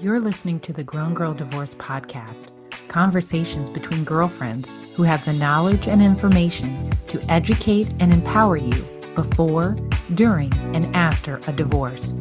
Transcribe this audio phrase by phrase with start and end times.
[0.00, 2.46] You're listening to the Grown Girl Divorce Podcast
[2.88, 8.82] conversations between girlfriends who have the knowledge and information to educate and empower you
[9.14, 9.76] before,
[10.14, 12.14] during, and after a divorce.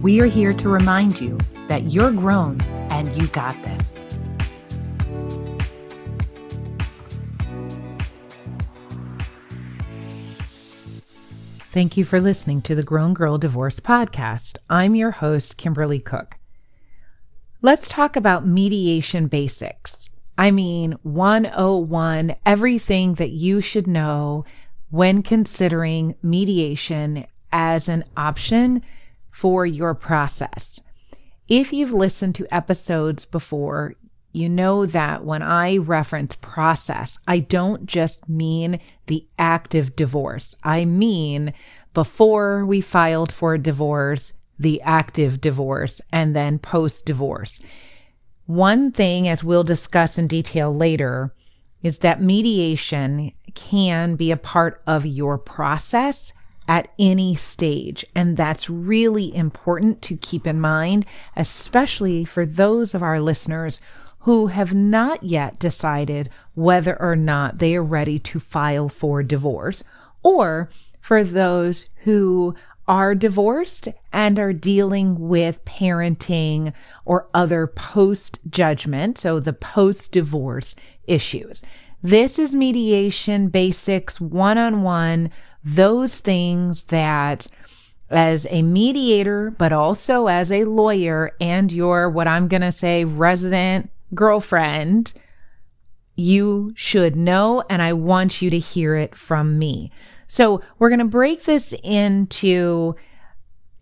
[0.00, 1.36] We are here to remind you
[1.68, 4.02] that you're grown and you got this.
[11.72, 14.56] Thank you for listening to the Grown Girl Divorce Podcast.
[14.70, 16.37] I'm your host, Kimberly Cook.
[17.60, 20.10] Let's talk about mediation basics.
[20.36, 24.44] I mean, 101, everything that you should know
[24.90, 28.82] when considering mediation as an option
[29.32, 30.78] for your process.
[31.48, 33.94] If you've listened to episodes before,
[34.32, 40.54] you know that when I reference process, I don't just mean the active divorce.
[40.62, 41.52] I mean
[41.92, 47.60] before we filed for divorce, the active divorce, and then post divorce.
[48.46, 51.34] One thing, as we'll discuss in detail later,
[51.82, 56.32] is that mediation can be a part of your process
[56.66, 58.04] at any stage.
[58.14, 61.06] And that's really important to keep in mind,
[61.36, 63.80] especially for those of our listeners
[64.20, 69.84] who have not yet decided whether or not they are ready to file for divorce,
[70.22, 70.68] or
[71.00, 72.54] for those who
[72.88, 76.72] are divorced and are dealing with parenting
[77.04, 81.62] or other post judgment, so the post divorce issues.
[82.02, 85.30] This is mediation basics one on one,
[85.62, 87.46] those things that
[88.10, 93.04] as a mediator, but also as a lawyer and your, what I'm going to say,
[93.04, 95.12] resident girlfriend,
[96.16, 97.62] you should know.
[97.68, 99.92] And I want you to hear it from me.
[100.28, 102.94] So we're going to break this into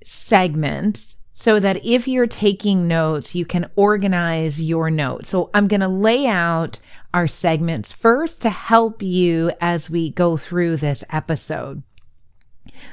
[0.02, 5.28] segments so that if you're taking notes, you can organize your notes.
[5.28, 6.80] So I'm going to lay out
[7.12, 11.82] our segments first to help you as we go through this episode.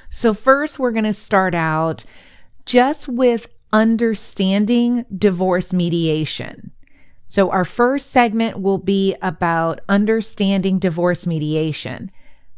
[0.10, 2.04] So, first, we're going to start out
[2.66, 6.72] just with understanding divorce mediation.
[7.28, 12.12] So, our first segment will be about understanding divorce mediation.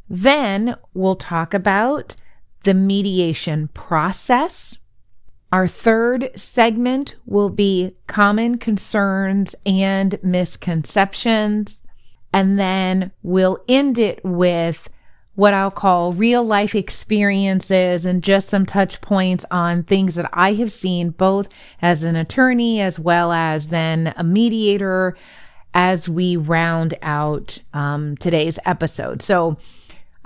[0.09, 2.15] Then we'll talk about
[2.63, 4.79] the mediation process.
[5.51, 11.83] Our third segment will be common concerns and misconceptions.
[12.33, 14.89] And then we'll end it with
[15.35, 20.53] what I'll call real life experiences and just some touch points on things that I
[20.53, 21.49] have seen both
[21.81, 25.15] as an attorney as well as then a mediator
[25.73, 29.21] as we round out um, today's episode.
[29.21, 29.57] So,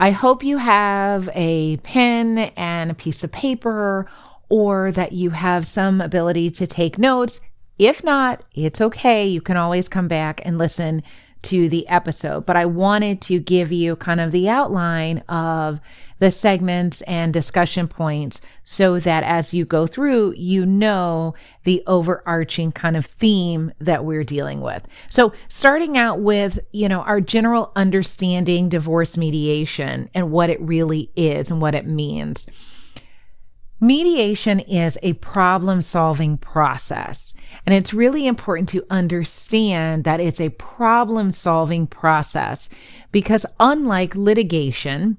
[0.02, 4.10] I hope you have a pen and a piece of paper
[4.48, 7.42] or that you have some ability to take notes.
[7.78, 9.28] If not, it's okay.
[9.28, 11.04] You can always come back and listen
[11.42, 12.46] to the episode.
[12.46, 15.82] But I wanted to give you kind of the outline of
[16.20, 22.72] the segments and discussion points so that as you go through, you know the overarching
[22.72, 24.86] kind of theme that we're dealing with.
[25.10, 31.12] So, starting out with, you know, our general understanding divorce mediation and what it really
[31.16, 32.46] is and what it means.
[33.82, 37.34] Mediation is a problem solving process.
[37.66, 42.68] And it's really important to understand that it's a problem solving process
[43.14, 45.18] because unlike litigation,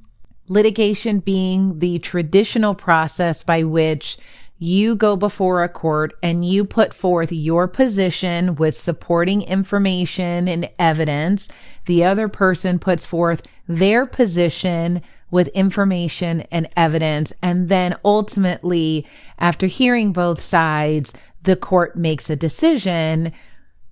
[0.51, 4.19] litigation being the traditional process by which
[4.59, 10.69] you go before a court and you put forth your position with supporting information and
[10.79, 11.49] evidence.
[11.87, 15.01] The other person puts forth their position
[15.31, 17.33] with information and evidence.
[17.41, 19.07] And then ultimately,
[19.39, 23.33] after hearing both sides, the court makes a decision.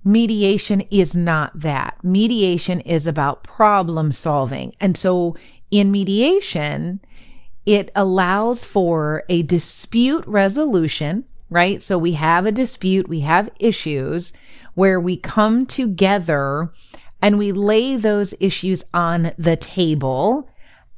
[0.05, 1.97] Mediation is not that.
[2.03, 4.75] Mediation is about problem solving.
[4.81, 5.37] And so
[5.71, 7.01] in mediation,
[7.67, 11.83] it allows for a dispute resolution, right?
[11.83, 14.33] So we have a dispute, we have issues
[14.75, 16.73] where we come together
[17.21, 20.49] and we lay those issues on the table.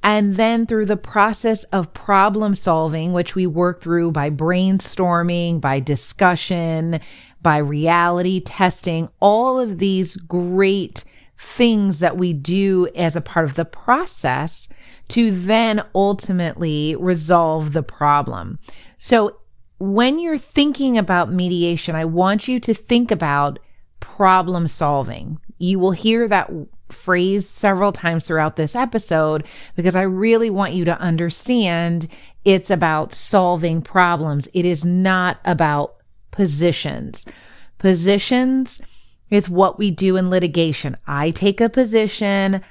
[0.02, 5.80] And then through the process of problem solving, which we work through by brainstorming, by
[5.80, 7.00] discussion,
[7.42, 11.04] by reality testing, all of these great
[11.40, 14.68] things that we do as a part of the process
[15.08, 18.58] to then ultimately resolve the problem.
[18.98, 19.38] So
[19.78, 23.58] when you're thinking about mediation, I want you to think about
[24.00, 25.40] problem solving.
[25.56, 26.50] You will hear that
[26.90, 29.46] phrase several times throughout this episode
[29.76, 32.06] because I really want you to understand
[32.44, 34.46] it's about solving problems.
[34.52, 35.94] It is not about
[36.32, 37.24] positions.
[37.78, 38.78] Positions
[39.30, 40.96] is what we do in litigation.
[41.06, 42.62] I take a position,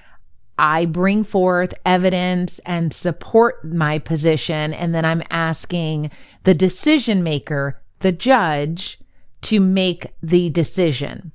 [0.57, 6.11] I bring forth evidence and support my position, and then I'm asking
[6.43, 8.99] the decision maker, the judge,
[9.43, 11.31] to make the decision.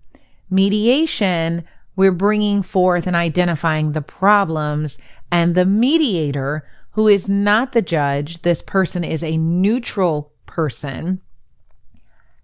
[0.50, 1.64] Mediation,
[1.96, 4.98] we're bringing forth and identifying the problems,
[5.32, 11.22] and the mediator, who is not the judge, this person is a neutral person,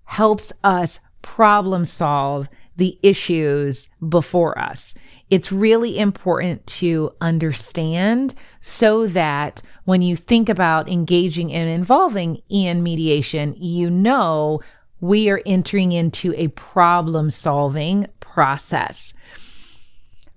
[0.05, 2.49] helps us problem solve
[2.81, 4.95] the issues before us.
[5.29, 12.83] It's really important to understand so that when you think about engaging and involving in
[12.83, 14.63] mediation, you know
[15.01, 19.13] we are entering into a problem solving process.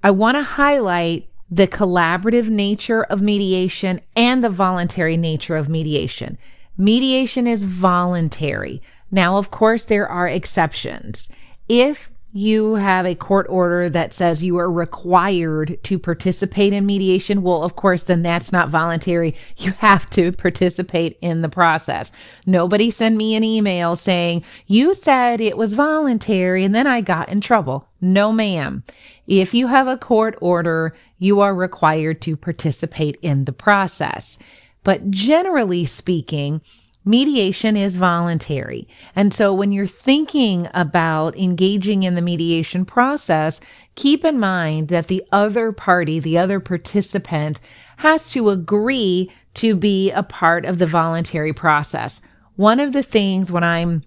[0.04, 6.38] I want to highlight the collaborative nature of mediation and the voluntary nature of mediation.
[6.78, 8.82] Mediation is voluntary.
[9.12, 11.30] Now, of course, there are exceptions.
[11.70, 17.44] If you have a court order that says you are required to participate in mediation,
[17.44, 19.36] well, of course, then that's not voluntary.
[19.58, 22.12] You have to participate in the process.
[22.48, 27.30] Nobody send me an email saying, you said it was voluntary and then I got
[27.30, 27.88] in trouble.
[28.02, 28.84] No, ma'am.
[29.28, 34.40] If you have a court order, you are required to participate in the process.
[34.84, 36.62] But generally speaking,
[37.06, 38.88] Mediation is voluntary.
[39.16, 43.60] And so when you're thinking about engaging in the mediation process,
[43.96, 47.60] keep in mind that the other party, the other participant
[47.98, 52.22] has to agree to be a part of the voluntary process.
[52.56, 54.04] One of the things when I'm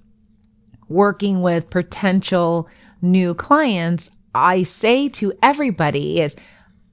[0.89, 2.69] working with potential
[3.03, 6.37] new clients, I say to everybody is,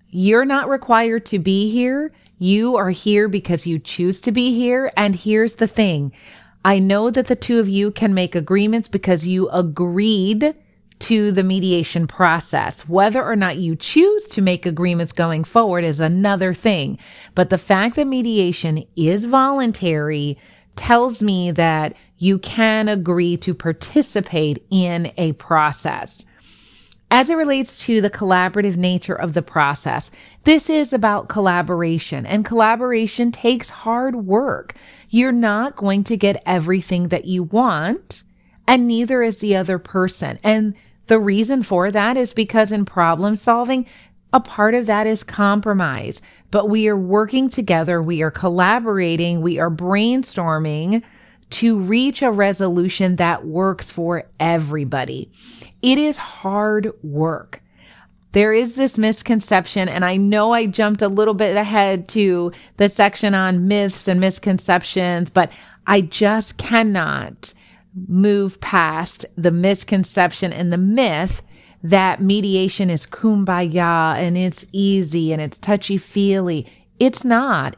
[0.09, 2.11] you're not required to be here.
[2.37, 4.91] You are here because you choose to be here.
[4.97, 6.11] And here's the thing.
[6.65, 10.55] I know that the two of you can make agreements because you agreed
[10.99, 12.87] to the mediation process.
[12.87, 16.97] Whether or not you choose to make agreements going forward is another thing.
[17.35, 20.37] But the fact that mediation is voluntary
[20.75, 26.23] tells me that you can agree to participate in a process.
[27.15, 30.09] As it relates to the collaborative nature of the process,
[30.45, 34.73] this is about collaboration and collaboration takes hard work.
[35.11, 38.23] You're not going to get everything that you want
[38.65, 40.39] and neither is the other person.
[40.43, 40.73] And
[41.05, 43.85] the reason for that is because in problem solving,
[44.33, 46.19] a part of that is compromise,
[46.49, 48.01] but we are working together.
[48.01, 49.41] We are collaborating.
[49.41, 51.03] We are brainstorming
[51.53, 55.31] to reach a resolution that works for everybody.
[55.83, 57.61] It is hard work.
[58.31, 62.89] There is this misconception, and I know I jumped a little bit ahead to the
[62.89, 65.51] section on myths and misconceptions, but
[65.85, 67.53] I just cannot
[68.07, 71.43] move past the misconception and the myth
[71.83, 76.65] that mediation is kumbaya and it's easy and it's touchy feely.
[76.97, 77.75] It's not.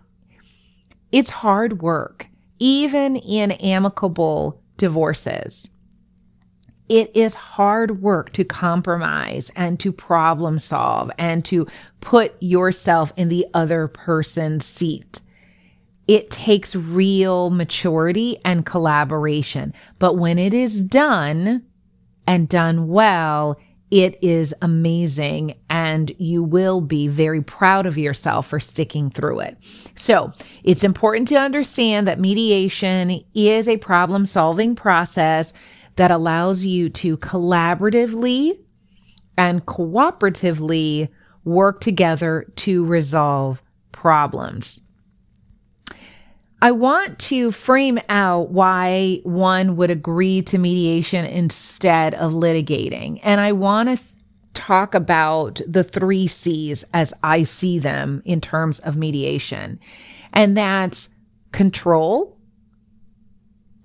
[1.12, 2.28] It's hard work
[2.60, 5.70] even in amicable divorces.
[6.88, 11.66] It is hard work to compromise and to problem solve and to
[12.00, 15.22] put yourself in the other person's seat.
[16.08, 19.74] It takes real maturity and collaboration.
[19.98, 21.64] But when it is done
[22.28, 23.58] and done well,
[23.92, 29.58] it is amazing and you will be very proud of yourself for sticking through it.
[29.96, 30.32] So
[30.64, 35.54] it's important to understand that mediation is a problem solving process
[35.96, 38.60] that allows you to collaboratively
[39.38, 41.10] and cooperatively
[41.44, 43.62] work together to resolve
[43.92, 44.82] problems.
[46.66, 53.20] I want to frame out why one would agree to mediation instead of litigating.
[53.22, 54.10] And I want to th-
[54.56, 59.80] talk about the three C's as I see them in terms of mediation.
[60.34, 61.10] And that's
[61.52, 62.36] control,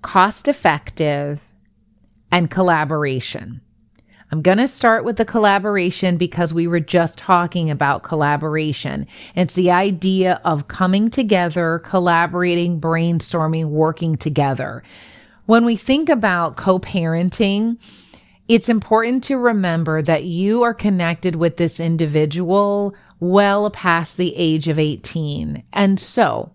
[0.01, 1.53] cost effective,
[2.31, 3.61] and collaboration.
[4.31, 9.05] I'm going to start with the collaboration because we were just talking about collaboration.
[9.35, 14.83] It's the idea of coming together, collaborating, brainstorming, working together.
[15.47, 17.77] When we think about co-parenting,
[18.47, 24.69] it's important to remember that you are connected with this individual well past the age
[24.69, 25.61] of 18.
[25.73, 26.53] And so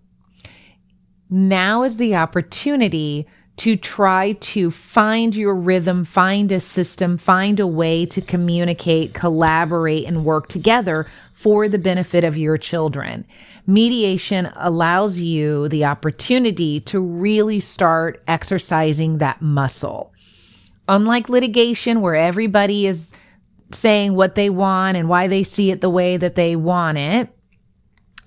[1.28, 7.66] now is the opportunity to try to find your rhythm, find a system, find a
[7.66, 13.26] way to communicate, collaborate, and work together for the benefit of your children.
[13.66, 20.12] Mediation allows you the opportunity to really start exercising that muscle.
[20.88, 23.12] Unlike litigation, where everybody is
[23.72, 27.36] saying what they want and why they see it the way that they want it,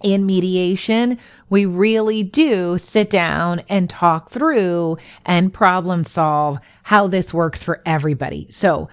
[0.03, 1.17] in mediation,
[1.49, 7.81] we really do sit down and talk through and problem solve how this works for
[7.85, 8.47] everybody.
[8.49, 8.89] So,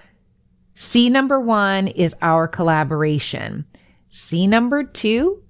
[0.75, 3.65] C number one is our collaboration.
[4.09, 5.41] C number two,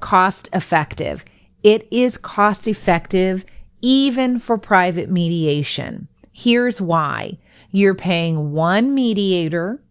[0.00, 1.24] cost effective.
[1.62, 3.46] It is cost effective
[3.80, 6.08] even for private mediation.
[6.32, 7.38] Here's why
[7.70, 9.82] you're paying one mediator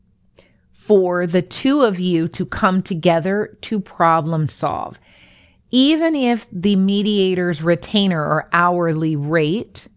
[0.86, 5.00] for the two of you to come together to problem solve.
[5.72, 9.88] Even if the mediator's retainer or hourly rate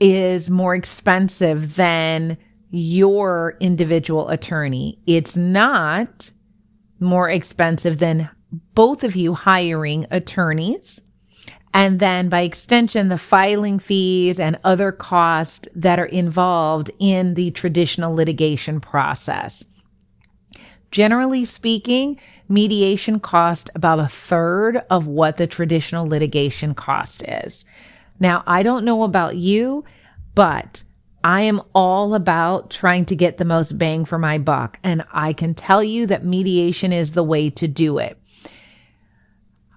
[0.00, 2.36] is more expensive than
[2.70, 6.32] your individual attorney, it's not
[6.98, 8.28] more expensive than
[8.74, 11.00] both of you hiring attorneys.
[11.72, 17.52] And then by extension, the filing fees and other costs that are involved in the
[17.52, 19.64] traditional litigation process.
[20.90, 22.18] Generally speaking,
[22.48, 27.64] mediation costs about a third of what the traditional litigation cost is.
[28.20, 29.84] Now, I don't know about you,
[30.34, 30.82] but
[31.22, 34.78] I am all about trying to get the most bang for my buck.
[34.82, 38.18] And I can tell you that mediation is the way to do it.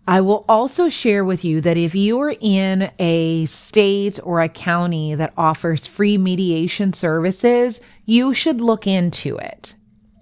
[0.07, 4.49] I will also share with you that if you are in a state or a
[4.49, 9.75] county that offers free mediation services, you should look into it.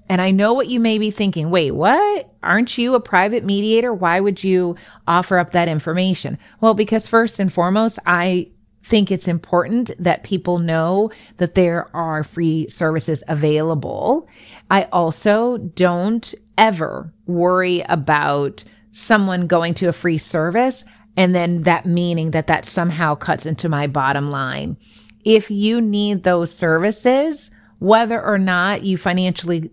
[0.10, 1.51] And I know what you may be thinking.
[1.51, 2.34] Wait, what?
[2.42, 3.94] Aren't you a private mediator?
[3.94, 4.75] Why would you
[5.08, 6.39] offer up that information?
[6.60, 8.50] Well, because first and foremost, I
[8.84, 14.28] think it's important that people know that there are free services available.
[14.72, 20.84] I also don't ever worry about someone going to a free service
[21.16, 24.78] and then that meaning that that somehow cuts into my bottom line.
[25.24, 29.72] If you need those services, whether or not you financially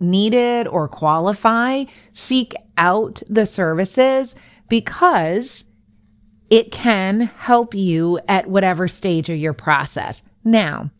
[0.00, 4.34] need it or qualify, seek out the services
[4.68, 5.64] because
[6.50, 10.22] it can help you at whatever stage of your process.
[10.44, 10.90] Now,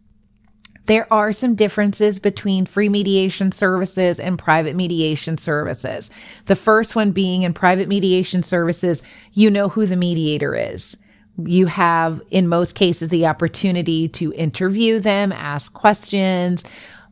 [0.86, 6.08] there are some differences between free mediation services and private mediation services.
[6.46, 9.02] The first one being in private mediation services,
[9.34, 10.96] you know who the mediator is.
[11.44, 16.64] You have, in most cases, the opportunity to interview them, ask questions,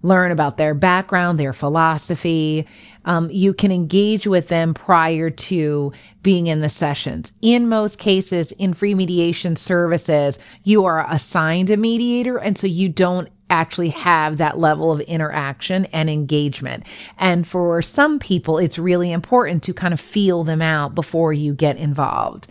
[0.06, 2.66] learn about their background, their philosophy.
[3.04, 7.32] Um, you can engage with them prior to being in the sessions.
[7.42, 12.38] In most cases, in free mediation services, you are assigned a mediator.
[12.38, 16.84] And so you don't actually have that level of interaction and engagement.
[17.18, 21.54] And for some people, it's really important to kind of feel them out before you
[21.54, 22.48] get involved.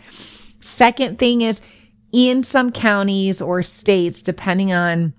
[0.60, 1.60] Second thing is
[2.12, 5.12] in some counties or states, depending on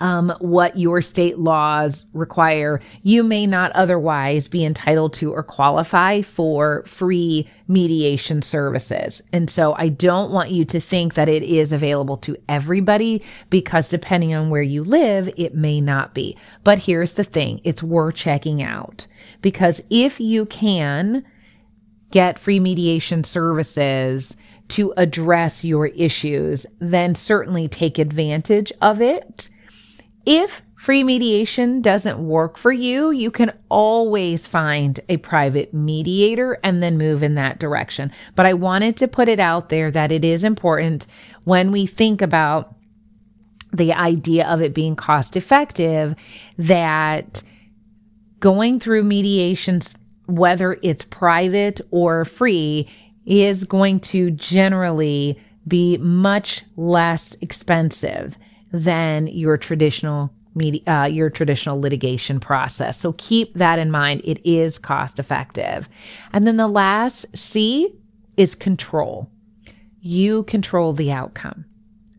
[0.00, 6.22] um, what your state laws require, you may not otherwise be entitled to or qualify
[6.22, 9.22] for free mediation services.
[9.32, 13.88] And so I don't want you to think that it is available to everybody because
[13.88, 16.36] depending on where you live, it may not be.
[16.64, 19.06] But here's the thing it's worth checking out
[19.42, 21.24] because if you can
[22.10, 24.36] get free mediation services,
[24.70, 29.48] to address your issues, then certainly take advantage of it
[30.26, 36.82] if free mediation doesn't work for you, you can always find a private mediator and
[36.82, 38.12] then move in that direction.
[38.34, 41.06] But I wanted to put it out there that it is important
[41.44, 42.74] when we think about
[43.72, 46.14] the idea of it being cost effective
[46.58, 47.42] that
[48.40, 49.94] going through mediations,
[50.26, 52.88] whether it's private or free,
[53.26, 58.36] is going to generally be much less expensive
[58.72, 62.98] than your traditional media, uh, your traditional litigation process.
[62.98, 64.22] So keep that in mind.
[64.24, 65.88] It is cost effective.
[66.32, 67.94] And then the last C
[68.36, 69.30] is control.
[70.00, 71.64] You control the outcome.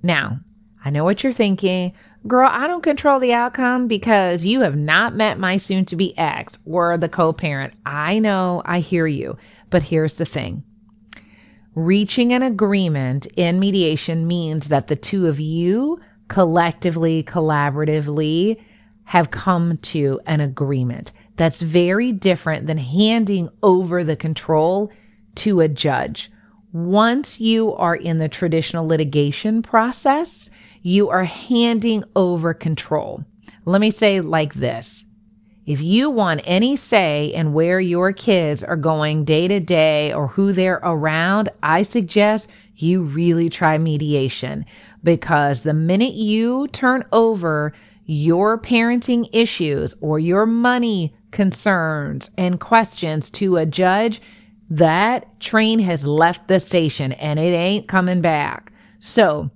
[0.04, 0.40] Now,
[0.84, 1.94] I know what you're thinking.
[2.28, 6.18] Girl, I don't control the outcome because you have not met my soon to be
[6.18, 7.74] ex or the co parent.
[7.86, 9.38] I know, I hear you.
[9.70, 10.64] But here's the thing
[11.74, 16.00] reaching an agreement in mediation means that the two of you
[16.32, 18.58] collectively, collaboratively
[19.04, 21.12] have come to an agreement.
[21.36, 24.94] That's very different than handing over the control
[25.36, 26.32] to a judge.
[26.72, 30.50] Once you are in the traditional litigation process,
[30.82, 33.26] you are handing over control.
[33.66, 35.04] Let me say like this.
[35.66, 40.30] If you want any say in where your kids are going day to day or
[40.30, 44.66] who they're around, I suggest you really try mediation
[45.04, 47.74] because the minute you turn over
[48.06, 54.22] your parenting issues or your money concerns and questions to a judge,
[54.70, 58.72] that train has left the station and it ain't coming back.
[59.00, 59.50] So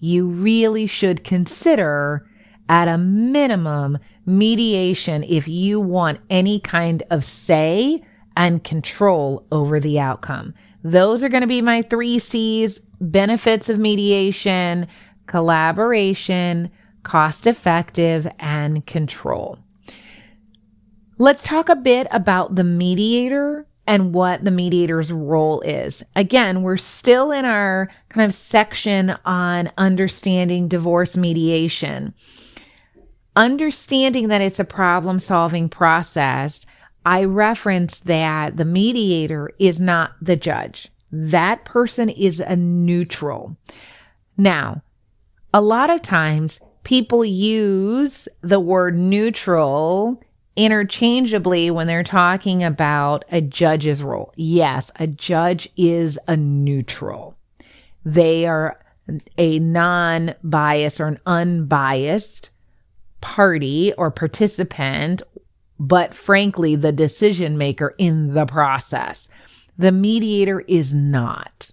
[0.00, 2.26] you really should consider
[2.68, 8.02] at a minimum mediation if you want any kind of say
[8.36, 10.54] and control over the outcome.
[10.82, 14.86] Those are going to be my three C's benefits of mediation,
[15.26, 16.70] collaboration,
[17.02, 19.58] cost effective, and control.
[21.18, 26.02] Let's talk a bit about the mediator and what the mediator's role is.
[26.14, 32.14] Again, we're still in our kind of section on understanding divorce mediation.
[33.36, 36.64] Understanding that it's a problem solving process,
[37.04, 40.88] I referenced that the mediator is not the judge.
[41.10, 43.56] That person is a neutral.
[44.36, 44.82] Now,
[45.52, 50.22] a lot of times people use the word neutral
[50.56, 54.32] interchangeably when they're talking about a judge's role.
[54.36, 57.36] Yes, a judge is a neutral.
[58.04, 58.78] They are
[59.38, 62.50] a non biased or an unbiased
[63.20, 65.22] party or participant,
[65.80, 69.30] but frankly, the decision maker in the process.
[69.78, 71.70] The mediator is not.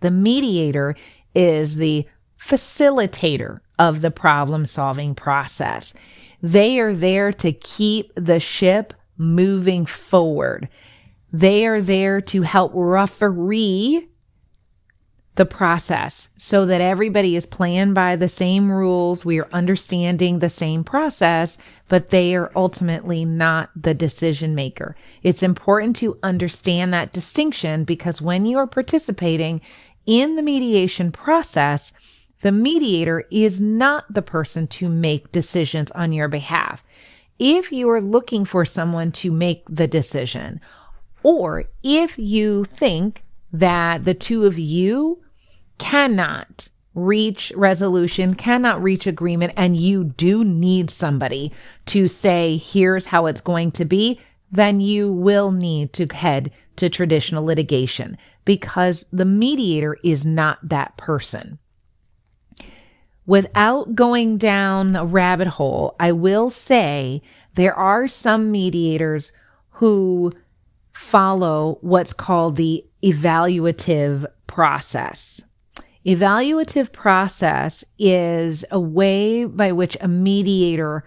[0.00, 0.96] The mediator
[1.32, 5.94] is the facilitator of the problem solving process.
[6.42, 10.68] They are there to keep the ship moving forward.
[11.32, 14.08] They are there to help referee
[15.36, 19.24] the process so that everybody is playing by the same rules.
[19.24, 21.56] We are understanding the same process,
[21.88, 24.96] but they are ultimately not the decision maker.
[25.22, 29.60] It's important to understand that distinction because when you are participating
[30.04, 31.92] in the mediation process,
[32.42, 36.84] the mediator is not the person to make decisions on your behalf.
[37.38, 40.60] If you are looking for someone to make the decision,
[41.22, 45.22] or if you think that the two of you
[45.78, 51.52] cannot reach resolution, cannot reach agreement, and you do need somebody
[51.86, 56.88] to say, here's how it's going to be, then you will need to head to
[56.88, 61.58] traditional litigation because the mediator is not that person.
[63.26, 67.22] Without going down a rabbit hole, I will say
[67.54, 69.30] there are some mediators
[69.74, 70.32] who
[70.92, 75.42] follow what's called the evaluative process.
[76.06, 81.04] Evaluative process is a way by which a mediator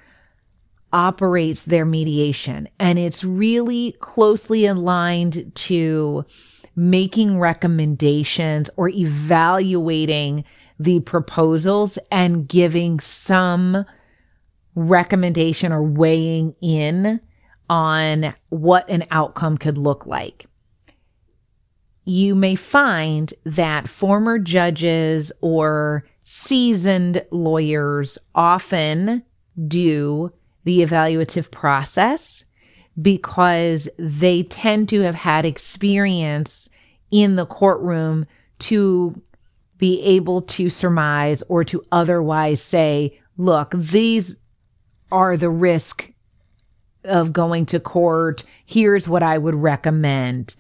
[0.91, 6.23] operates their mediation, and it's really closely aligned to
[6.75, 10.43] making recommendations or evaluating
[10.79, 13.86] the proposals and giving some
[14.75, 17.19] recommendation or weighing in
[17.69, 20.45] on what an outcome could look like.
[22.05, 29.23] You may find that former judges or seasoned lawyers often
[29.67, 30.31] do
[30.63, 32.45] the evaluative process
[33.01, 36.69] because they tend to have had experience
[37.11, 38.25] in the courtroom
[38.59, 39.21] to
[39.77, 44.37] be able to surmise or to otherwise say, look, these
[45.11, 46.11] are the risk
[47.03, 48.43] of going to court.
[48.65, 50.55] Here's what I would recommend.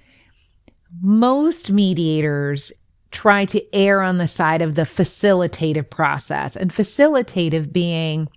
[1.01, 2.71] Most mediators
[3.11, 8.27] try to err on the side of the facilitative process, and facilitative being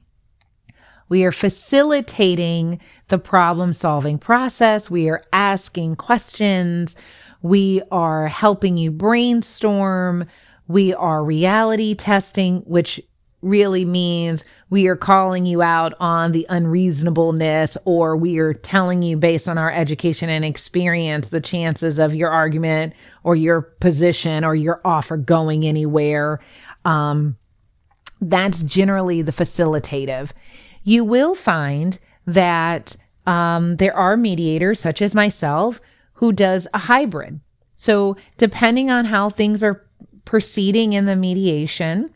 [1.08, 4.90] we are facilitating the problem solving process.
[4.90, 6.96] We are asking questions.
[7.42, 10.26] We are helping you brainstorm.
[10.66, 13.00] We are reality testing, which
[13.46, 19.16] really means we are calling you out on the unreasonableness or we are telling you
[19.16, 24.54] based on our education and experience the chances of your argument or your position or
[24.54, 26.40] your offer going anywhere.
[26.84, 27.36] Um,
[28.20, 30.32] that's generally the facilitative.
[30.82, 35.80] You will find that um, there are mediators, such as myself,
[36.14, 37.40] who does a hybrid.
[37.76, 39.84] So, depending on how things are
[40.24, 42.10] proceeding in the mediation,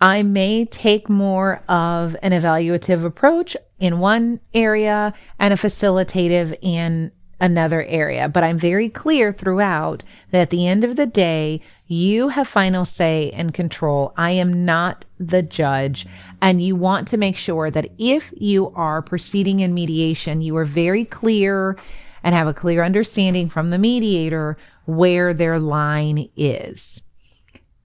[0.00, 7.12] I may take more of an evaluative approach in one area and a facilitative in
[7.40, 8.28] another area.
[8.28, 12.84] But I'm very clear throughout that at the end of the day, you have final
[12.84, 14.12] say and control.
[14.16, 16.06] I am not the judge.
[16.42, 20.64] And you want to make sure that if you are proceeding in mediation, you are
[20.64, 21.76] very clear
[22.22, 24.56] and have a clear understanding from the mediator
[24.86, 27.02] where their line is.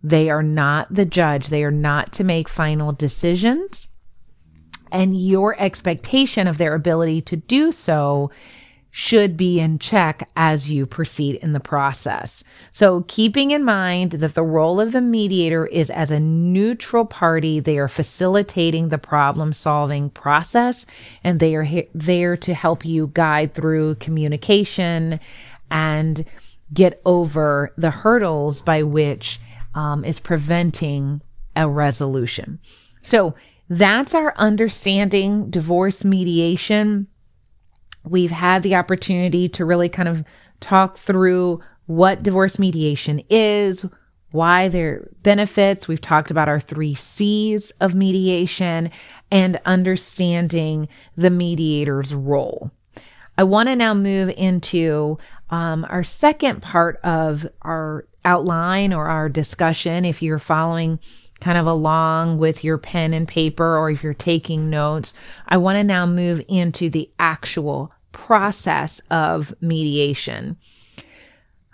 [0.03, 1.47] They are not the judge.
[1.47, 3.89] They are not to make final decisions.
[4.91, 8.29] And your expectation of their ability to do so
[8.95, 12.43] should be in check as you proceed in the process.
[12.69, 17.59] So keeping in mind that the role of the mediator is as a neutral party,
[17.59, 20.85] they are facilitating the problem solving process
[21.23, 25.19] and they are he- there to help you guide through communication
[25.71, 26.23] and
[26.71, 29.39] get over the hurdles by which
[29.75, 31.21] um, is preventing
[31.55, 32.59] a resolution.
[33.01, 33.35] So
[33.69, 37.07] that's our understanding divorce mediation
[38.03, 40.23] We've had the opportunity to really kind of
[40.59, 43.85] talk through what divorce mediation is,
[44.31, 45.87] why there are benefits.
[45.87, 48.91] We've talked about our three C's of mediation
[49.31, 52.71] and understanding the mediator's role.
[53.37, 55.17] I want to now move into
[55.49, 60.05] um, our second part of our outline or our discussion.
[60.05, 60.99] If you're following
[61.41, 65.13] kind of along with your pen and paper or if you're taking notes,
[65.47, 70.57] I want to now move into the actual process of mediation.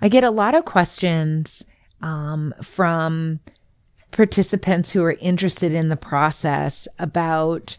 [0.01, 1.63] I get a lot of questions
[2.01, 3.39] um, from
[4.11, 7.77] participants who are interested in the process about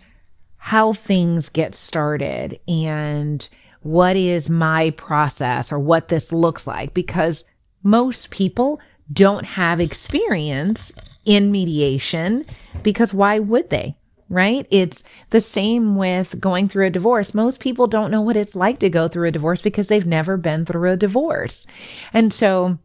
[0.59, 3.48] how things get started and
[3.80, 7.44] what is my process or what this looks like because
[7.83, 8.81] most people
[9.12, 10.93] don't have experience
[11.25, 12.45] in mediation
[12.83, 13.97] because why would they?
[14.29, 14.66] Right?
[14.71, 17.35] It's the same with going through a divorce.
[17.35, 20.37] Most people don't know what it's like to go through a divorce because they've never
[20.37, 21.66] been through a divorce.
[22.12, 22.79] And so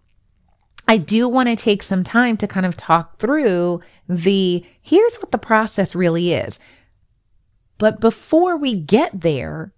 [0.88, 5.32] I do want to take some time to kind of talk through the here's what
[5.32, 6.60] the process really is.
[7.78, 9.74] But before we get there,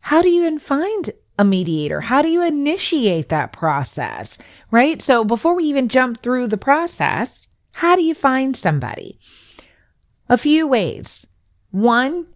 [0.00, 2.00] how do you even find a mediator?
[2.00, 4.38] How do you initiate that process?
[4.70, 5.02] Right?
[5.02, 9.18] So before we even jump through the process, how do you find somebody?
[10.28, 11.26] A few ways.
[11.72, 12.26] One,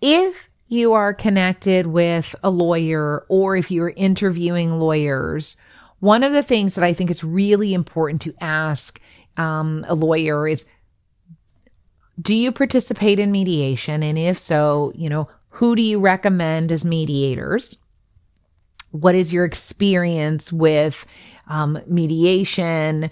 [0.00, 5.56] if you are connected with a lawyer or if you're interviewing lawyers,
[6.00, 9.00] one of the things that I think is really important to ask
[9.36, 10.64] um, a lawyer is
[12.20, 14.02] do you participate in mediation?
[14.02, 17.78] And if so, you know, who do you recommend as mediators?
[18.90, 21.06] What is your experience with
[21.48, 23.10] um, mediation?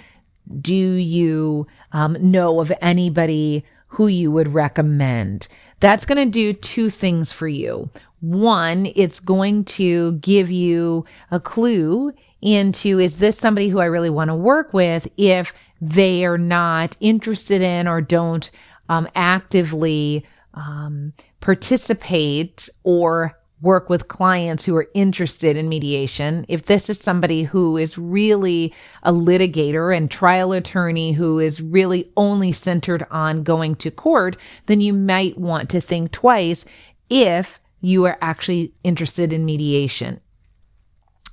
[0.61, 5.49] Do you um, know of anybody who you would recommend?
[5.81, 7.91] That's going to do two things for you.
[8.21, 14.11] One, it's going to give you a clue into is this somebody who I really
[14.11, 18.51] want to work with if they are not interested in or don't
[18.89, 26.45] um, actively um, participate or work with clients who are interested in mediation.
[26.49, 32.11] If this is somebody who is really a litigator and trial attorney who is really
[32.17, 36.65] only centered on going to court, then you might want to think twice
[37.11, 40.21] if you are actually interested in mediation.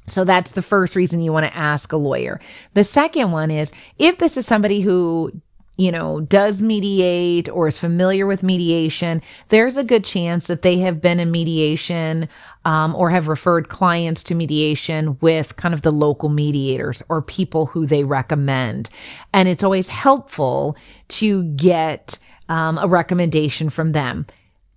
[0.07, 2.39] So that's the first reason you want to ask a lawyer.
[2.73, 5.31] The second one is if this is somebody who
[5.77, 10.77] you know, does mediate or is familiar with mediation, there's a good chance that they
[10.79, 12.29] have been in mediation
[12.63, 17.65] um, or have referred clients to mediation with kind of the local mediators or people
[17.65, 18.89] who they recommend.
[19.33, 20.77] And it's always helpful
[21.09, 24.25] to get um, a recommendation from them.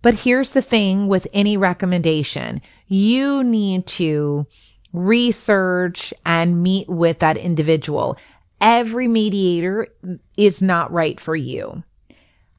[0.03, 4.47] But here's the thing with any recommendation you need to
[4.93, 8.17] research and meet with that individual
[8.61, 9.89] every mediator
[10.37, 11.83] is not right for you.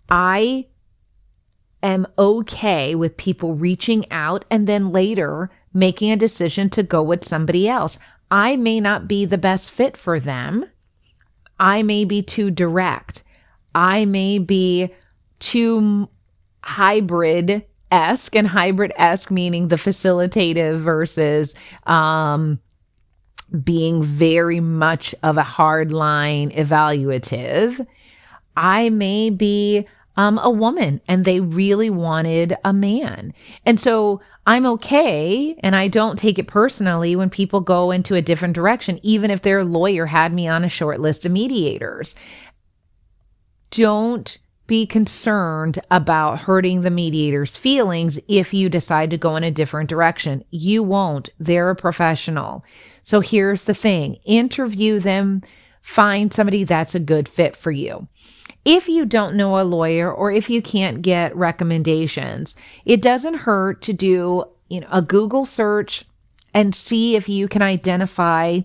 [0.10, 0.68] I
[1.82, 7.24] am okay with people reaching out and then later making a decision to go with
[7.24, 8.00] somebody else.
[8.32, 10.66] I may not be the best fit for them.
[11.60, 13.24] I may be too direct.
[13.76, 14.94] I may be
[15.40, 16.10] too
[16.64, 21.56] hybrid esque and hybrid esque meaning the facilitative versus
[21.88, 22.60] um,
[23.64, 27.86] being very much of a hardline evaluative.
[28.56, 33.34] I may be um, a woman and they really wanted a man.
[33.66, 38.22] And so I'm okay and I don't take it personally when people go into a
[38.22, 42.16] different direction, even if their lawyer had me on a short list of mediators.
[43.72, 44.38] Don't
[44.70, 49.90] be concerned about hurting the mediator's feelings if you decide to go in a different
[49.90, 50.46] direction.
[50.52, 51.30] You won't.
[51.40, 52.64] They're a professional.
[53.02, 55.42] So here's the thing interview them,
[55.82, 58.08] find somebody that's a good fit for you.
[58.64, 62.56] If you don't know a lawyer or if you can't get recommendations,
[62.86, 66.06] it doesn't hurt to do, you know, a Google search
[66.54, 68.60] and see if you can identify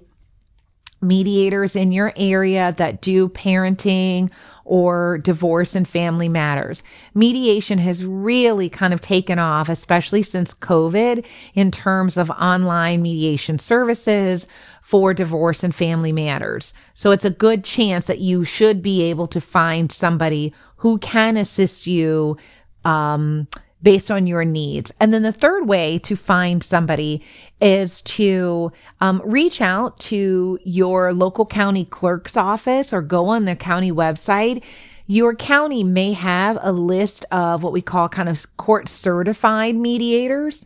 [1.04, 4.30] mediators in your area that do parenting
[4.64, 6.82] or divorce and family matters.
[7.14, 13.58] Mediation has really kind of taken off, especially since COVID, in terms of online mediation
[13.58, 14.48] services
[14.82, 16.72] for divorce and family matters.
[16.94, 21.36] So it's a good chance that you should be able to find somebody who can
[21.36, 22.36] assist you
[22.84, 23.48] um,
[23.84, 24.92] based on your needs.
[24.98, 27.22] And then the third way to find somebody
[27.60, 33.54] is to um, reach out to your local county clerk's office or go on the
[33.54, 34.64] county website.
[35.06, 40.64] Your county may have a list of what we call kind of court certified mediators.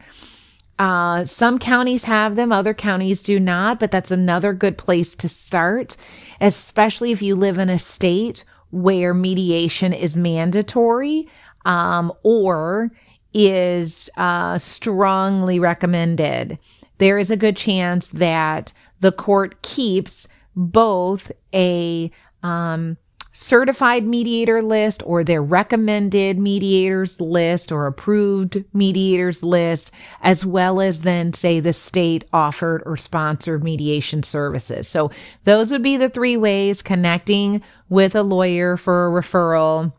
[0.79, 5.29] Uh, some counties have them, other counties do not, but that's another good place to
[5.29, 5.97] start,
[6.41, 11.27] especially if you live in a state where mediation is mandatory
[11.65, 12.93] um, or
[13.35, 16.59] is uh, strongly recommended.
[16.99, 22.11] There is a good chance that the court keeps both a
[22.43, 22.97] um,
[23.33, 31.03] certified mediator list or their recommended mediators list or approved mediators list, as well as
[31.03, 34.89] then say the state offered or sponsored mediation services.
[34.89, 35.13] So
[35.45, 39.93] those would be the three ways connecting with a lawyer for a referral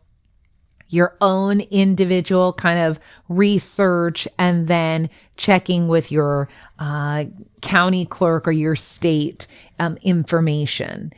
[0.90, 6.48] your own individual kind of research and then checking with your
[6.78, 7.24] uh,
[7.62, 9.46] county clerk or your state
[9.78, 11.12] um, information.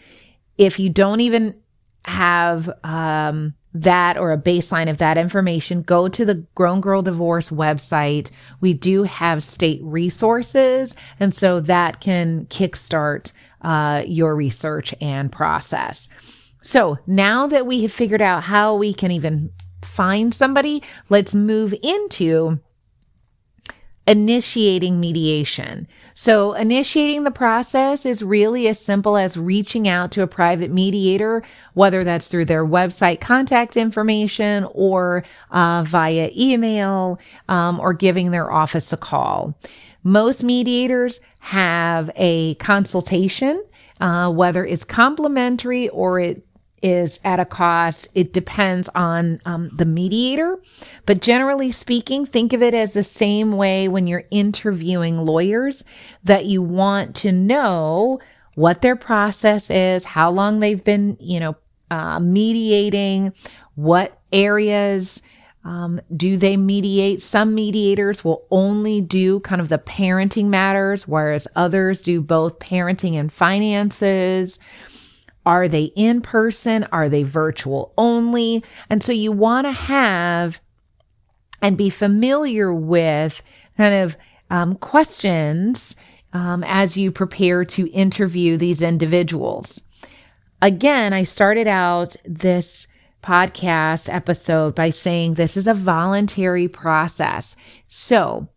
[0.59, 1.61] If you don't even
[2.05, 7.49] have um, that or a baseline of that information, go to the Grown Girl Divorce
[7.49, 8.31] website.
[8.61, 13.33] We do have state resources, and so that can kickstart
[13.63, 16.09] uh, your research and process.
[16.61, 19.51] So now that we have figured out how we can even
[19.83, 22.61] find somebody, let's move into
[24.07, 25.87] initiating mediation.
[26.15, 31.43] So, initiating the process is really as simple as reaching out to a private mediator,
[31.75, 38.51] whether that's through their website contact information or uh, via email um, or giving their
[38.51, 39.57] office a call.
[40.03, 43.63] Most mediators have a consultation,
[44.01, 46.45] uh, whether it's complimentary or it
[46.83, 48.09] is at a cost.
[48.15, 50.61] It depends on um, the mediator.
[51.07, 55.85] But generally speaking, think of it as the same way when you're interviewing lawyers
[56.25, 58.21] that you want to know
[58.55, 61.57] what their process is, how long they've been, you know,
[61.91, 63.33] uh, mediating,
[63.75, 65.23] what areas.
[65.65, 67.23] Um, do they mediate?
[67.23, 73.15] Some mediators will only do kind of the parenting matters, whereas others do both parenting
[73.15, 74.59] and finances.
[75.45, 76.87] Are they in person?
[76.93, 78.65] Are they virtual only?
[78.89, 80.61] And so you want to have
[81.61, 83.43] and be familiar with
[83.77, 84.17] kind of
[84.51, 85.97] um, questions
[86.33, 89.83] um, as you prepare to interview these individuals.
[90.61, 92.87] Again, I started out this
[93.23, 97.57] podcast episode by saying this is a voluntary process.
[97.89, 98.49] So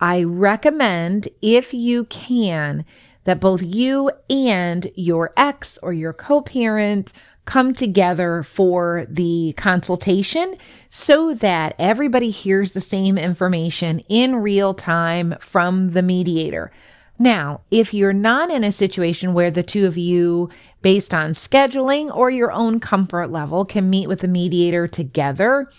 [0.00, 2.84] I recommend if you can
[3.24, 7.12] that both you and your ex or your co parent
[7.44, 10.56] come together for the consultation
[10.88, 16.70] so that everybody hears the same information in real time from the mediator.
[17.18, 20.48] Now, if you're not in a situation where the two of you,
[20.82, 25.70] based on scheduling or your own comfort level, can meet with the mediator together,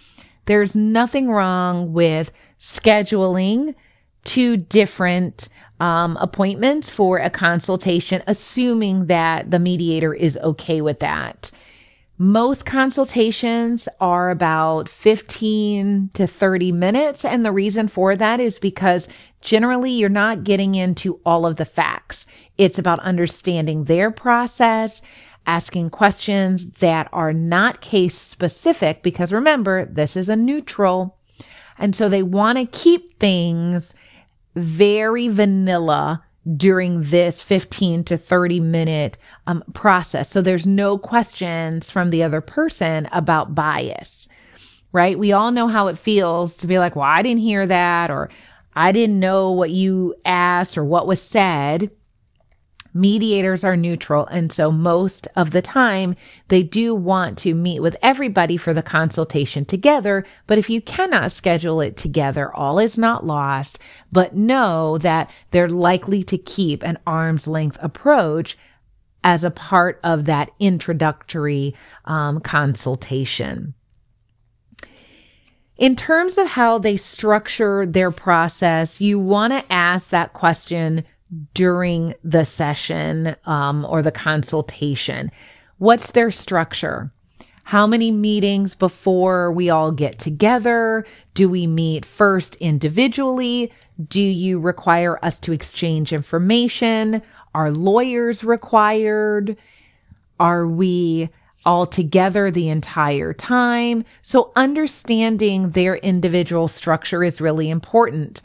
[0.46, 3.76] there's nothing wrong with scheduling
[4.24, 11.52] two different um, appointments for a consultation, assuming that the mediator is okay with that.
[12.18, 17.26] Most consultations are about 15 to 30 minutes.
[17.26, 19.10] And the reason for that is because
[19.42, 22.26] generally you're not getting into all of the facts.
[22.58, 25.02] It's about understanding their process,
[25.46, 31.18] asking questions that are not case specific, because remember, this is a neutral.
[31.78, 33.94] And so they want to keep things
[34.56, 36.24] very vanilla
[36.56, 40.30] during this 15 to 30 minute um, process.
[40.30, 44.28] So there's no questions from the other person about bias,
[44.92, 45.18] right?
[45.18, 48.30] We all know how it feels to be like, well, I didn't hear that, or
[48.76, 51.90] I didn't know what you asked or what was said
[52.96, 54.26] mediators are neutral.
[54.28, 56.16] And so most of the time
[56.48, 60.26] they do want to meet with everybody for the consultation together.
[60.48, 63.78] But if you cannot schedule it together, all is not lost,
[64.12, 68.58] but know that they're likely to keep an arm's length approach
[69.24, 73.74] as a part of that introductory um, consultation.
[75.78, 81.04] In terms of how they structure their process, you want to ask that question
[81.54, 85.32] during the session um, or the consultation?
[85.78, 87.12] What's their structure?
[87.64, 91.04] How many meetings before we all get together?
[91.34, 93.72] Do we meet first individually?
[94.08, 97.24] Do you require us to exchange information?
[97.56, 99.58] Are lawyers required?
[100.40, 101.30] Are we
[101.66, 104.06] all together the entire time?
[104.22, 108.42] So understanding their individual structure is really important.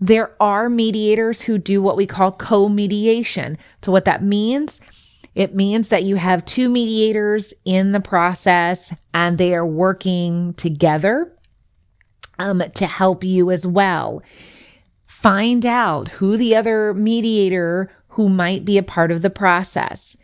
[0.00, 3.58] There are mediators who do what we call co-mediation.
[3.82, 4.80] So what that means
[5.34, 11.32] it means that you have two mediators in the process and they are working together
[12.38, 14.22] um, to help you as well.
[15.06, 20.16] Find out who the other mediator who might be a part of the process.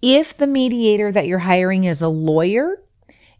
[0.00, 2.80] If the mediator that you're hiring is a lawyer,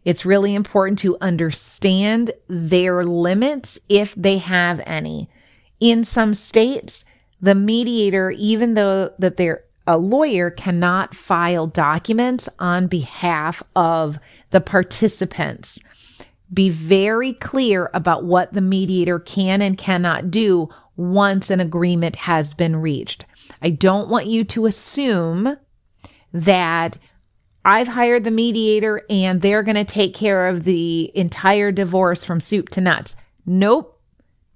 [0.03, 5.29] it's really important to understand their limits if they have any.
[5.85, 7.05] In some states,
[7.39, 14.17] the mediator, even though that they're a lawyer cannot file documents on behalf of
[14.49, 15.79] the participants.
[16.51, 22.55] Be very clear about what the mediator can and cannot do once an agreement has
[22.55, 23.27] been reached.
[23.61, 25.55] I don't want you to assume
[26.33, 26.97] that
[27.63, 32.41] I've hired the mediator and they're going to take care of the entire divorce from
[32.41, 33.15] soup to nuts.
[33.45, 33.94] Nope.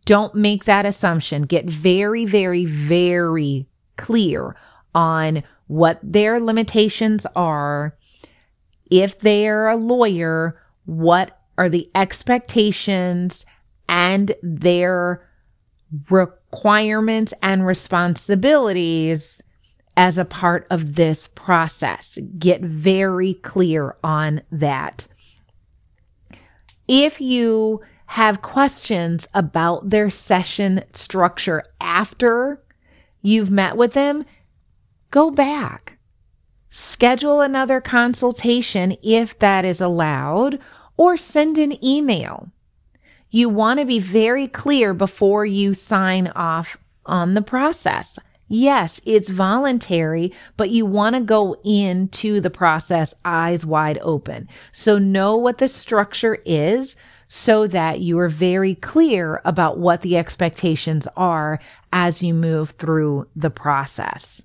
[0.06, 1.44] Don't make that assumption.
[1.44, 4.56] Get very, very, very clear
[4.96, 7.96] on what their limitations are.
[8.90, 13.46] If they're a lawyer, what are the expectations
[13.88, 15.28] and their
[16.10, 19.42] requirements and responsibilities
[19.98, 22.18] as a part of this process.
[22.38, 25.08] Get very clear on that.
[26.88, 32.60] If you have questions about their session structure after
[33.22, 34.26] you've met with them,
[35.12, 36.00] go back.
[36.72, 40.58] Schedule another consultation if that is allowed,
[40.98, 42.50] or send an email.
[43.30, 48.18] You want to be very clear before you sign off on the process.
[48.48, 54.50] Yes, it's voluntary, but you want to go into the process eyes wide open.
[54.72, 56.96] So know what the structure is
[57.30, 61.60] so that you are very clear about what the expectations are
[61.94, 64.42] as you move through the process.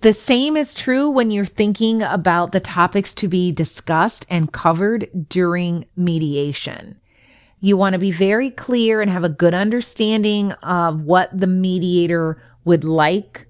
[0.00, 5.28] The same is true when you're thinking about the topics to be discussed and covered
[5.28, 6.98] during mediation.
[7.60, 12.42] You want to be very clear and have a good understanding of what the mediator
[12.64, 13.46] would like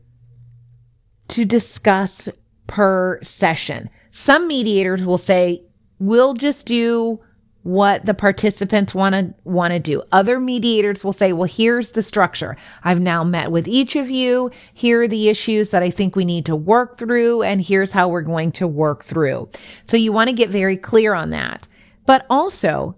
[1.28, 2.28] to discuss
[2.66, 3.88] per session.
[4.10, 5.64] Some mediators will say,
[6.00, 7.20] we'll just do
[7.66, 10.00] what the participants want to want to do.
[10.12, 12.56] Other mediators will say, "Well, here's the structure.
[12.84, 14.52] I've now met with each of you.
[14.72, 18.08] Here are the issues that I think we need to work through and here's how
[18.08, 19.48] we're going to work through."
[19.84, 21.66] So you want to get very clear on that.
[22.06, 22.96] But also,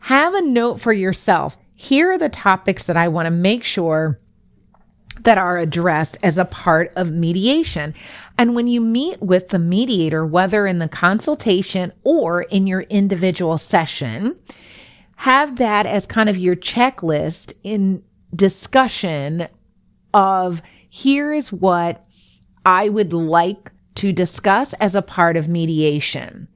[0.00, 1.56] have a note for yourself.
[1.76, 4.18] Here are the topics that I want to make sure
[5.20, 7.94] that are addressed as a part of mediation.
[8.36, 13.58] And when you meet with the mediator, whether in the consultation or in your individual
[13.58, 14.38] session,
[15.16, 18.02] have that as kind of your checklist in
[18.34, 19.48] discussion
[20.14, 22.04] of here is what
[22.64, 26.48] I would like to discuss as a part of mediation.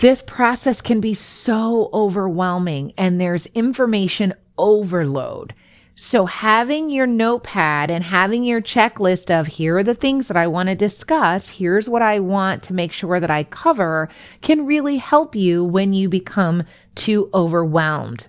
[0.00, 5.54] This process can be so overwhelming and there's information overload.
[5.94, 10.46] So having your notepad and having your checklist of here are the things that I
[10.46, 14.08] want to discuss, here's what I want to make sure that I cover
[14.40, 18.28] can really help you when you become too overwhelmed.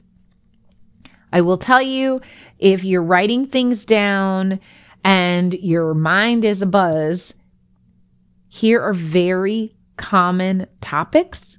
[1.32, 2.22] I will tell you
[2.60, 4.60] if you're writing things down
[5.04, 7.34] and your mind is a buzz,
[8.50, 11.58] here are very common topics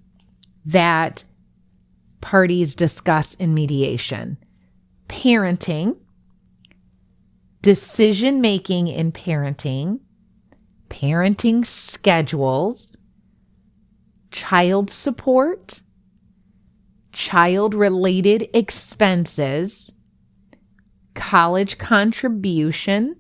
[0.67, 1.25] that
[2.21, 4.37] parties discuss in mediation
[5.09, 5.97] parenting,
[7.63, 10.00] decision making in parenting,
[10.88, 12.96] parenting schedules,
[14.31, 15.81] child support,
[17.13, 19.92] child related expenses,
[21.15, 23.17] college contribution,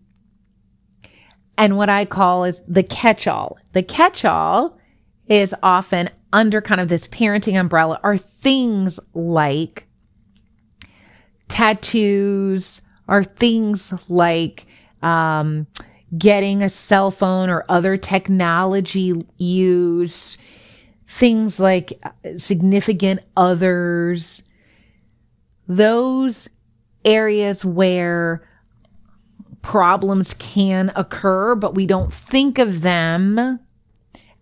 [1.56, 3.58] and what I call is the catch all.
[3.72, 4.78] The catch all
[5.26, 9.86] is often under kind of this parenting umbrella are things like
[11.48, 14.66] tattoos are things like
[15.02, 15.66] um,
[16.16, 20.38] getting a cell phone or other technology use,
[21.06, 24.42] things like uh, significant others,
[25.68, 26.48] those
[27.04, 28.46] areas where
[29.62, 33.58] problems can occur, but we don't think of them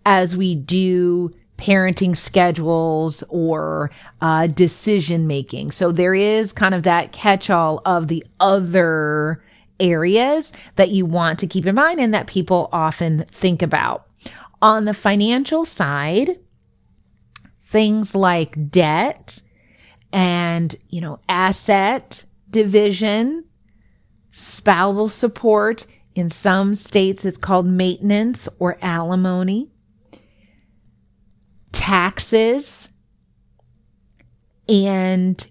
[0.05, 1.33] as we do
[1.63, 3.91] parenting schedules or
[4.21, 5.71] uh, decision making.
[5.71, 9.43] So there is kind of that catch all of the other
[9.79, 14.07] areas that you want to keep in mind and that people often think about.
[14.61, 16.39] On the financial side,
[17.61, 19.41] things like debt
[20.13, 23.45] and, you know, asset division,
[24.33, 25.87] spousal support.
[26.15, 29.72] In some states, it's called maintenance or alimony,
[31.73, 32.89] taxes,
[34.69, 35.47] and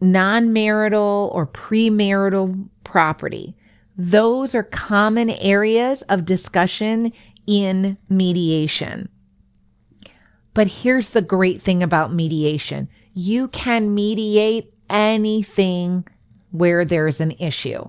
[0.00, 3.56] non marital or premarital property.
[3.96, 7.12] Those are common areas of discussion
[7.46, 9.08] in mediation.
[10.54, 16.06] But here's the great thing about mediation you can mediate anything
[16.50, 17.88] where there's an issue.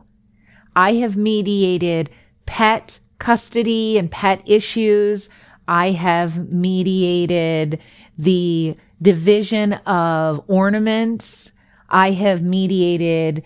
[0.75, 2.09] I have mediated
[2.45, 5.29] pet custody and pet issues.
[5.69, 7.79] I have mediated
[8.17, 11.51] the division of ornaments.
[11.87, 13.43] I have mediated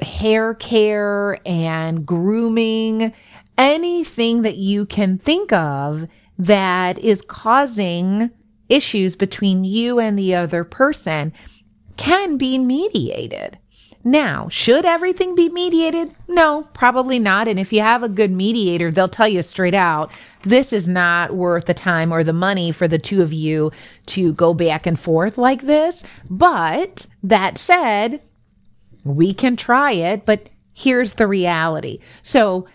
[0.00, 3.12] hair care and grooming,
[3.58, 6.08] anything that you can think of
[6.38, 8.30] that is causing
[8.70, 11.34] issues between you and the other person
[11.98, 13.58] can be mediated.
[14.08, 16.14] Now, should everything be mediated?
[16.28, 17.46] No, probably not.
[17.46, 20.10] And if you have a good mediator, they'll tell you straight out,
[20.44, 23.70] this is not worth the time or the money for the two of you
[24.06, 26.02] to go back and forth like this.
[26.30, 28.22] But that said,
[29.04, 31.98] we can try it, but here's the reality.
[32.22, 32.66] So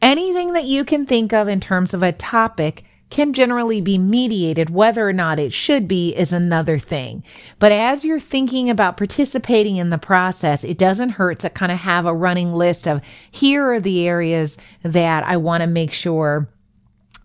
[0.00, 4.70] anything that you can think of in terms of a topic can generally be mediated.
[4.70, 7.24] Whether or not it should be is another thing.
[7.58, 11.78] But as you're thinking about participating in the process, it doesn't hurt to kind of
[11.78, 13.00] have a running list of
[13.30, 16.48] here are the areas that I want to make sure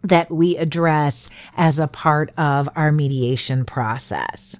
[0.03, 4.57] that we address as a part of our mediation process.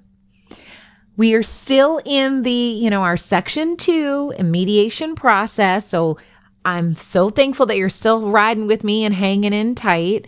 [1.16, 5.86] We are still in the, you know, our section two mediation process.
[5.86, 6.18] So
[6.64, 10.26] I'm so thankful that you're still riding with me and hanging in tight.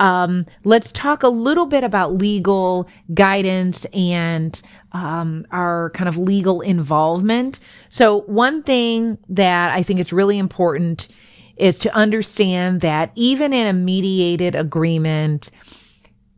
[0.00, 4.60] Um, let's talk a little bit about legal guidance and
[4.92, 7.58] um, our kind of legal involvement.
[7.88, 11.08] So, one thing that I think is really important
[11.56, 15.50] is to understand that even in a mediated agreement,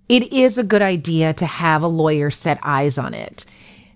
[0.09, 3.45] it is a good idea to have a lawyer set eyes on it.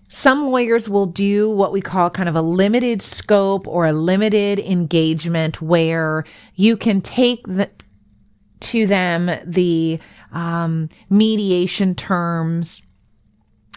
[0.08, 4.60] Some lawyers will do what we call kind of a limited scope or a limited
[4.60, 7.68] engagement where you can take the,
[8.64, 9.98] to them the
[10.32, 12.82] um, mediation terms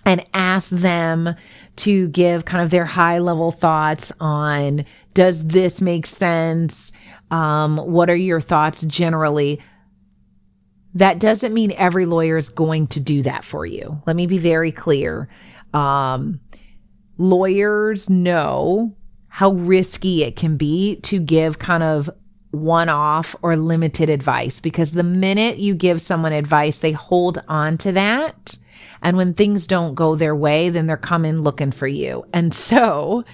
[0.05, 1.35] and ask them
[1.75, 6.91] to give kind of their high level thoughts on does this make sense?
[7.29, 9.61] Um, what are your thoughts generally?
[10.93, 14.01] That doesn't mean every lawyer is going to do that for you.
[14.07, 15.27] Let me be very clear.
[15.73, 16.39] Um,
[17.17, 18.95] lawyers know
[19.27, 22.09] how risky it can be to give kind of
[22.51, 27.77] one off or limited advice because the minute you give someone advice, they hold on
[27.79, 28.57] to that.
[29.01, 32.25] And when things don't go their way, then they're coming looking for you.
[32.33, 33.25] And so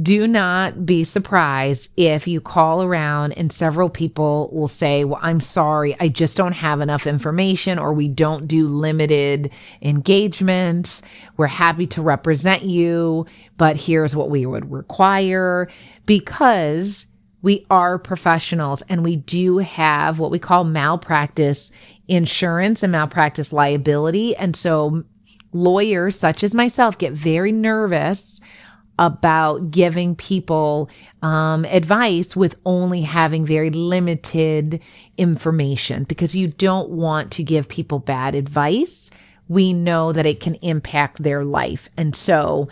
[0.00, 5.40] do not be surprised if you call around and several people will say, Well, I'm
[5.40, 11.02] sorry, I just don't have enough information, or we don't do limited engagements.
[11.36, 13.26] We're happy to represent you,
[13.56, 15.68] but here's what we would require
[16.06, 17.06] because
[17.42, 21.72] we are professionals and we do have what we call malpractice
[22.08, 24.36] insurance and malpractice liability.
[24.36, 25.04] And so
[25.52, 28.40] lawyers such as myself get very nervous
[28.98, 30.90] about giving people
[31.22, 34.80] um, advice with only having very limited
[35.16, 39.10] information because you don't want to give people bad advice.
[39.48, 41.88] We know that it can impact their life.
[41.96, 42.68] And so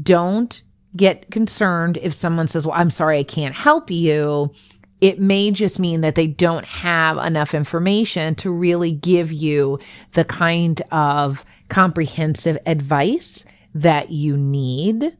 [0.00, 0.62] don't
[0.96, 4.52] get concerned if someone says, Well, I'm sorry, I can't help you.
[5.00, 9.78] It may just mean that they don't have enough information to really give you
[10.12, 15.16] the kind of comprehensive advice that you need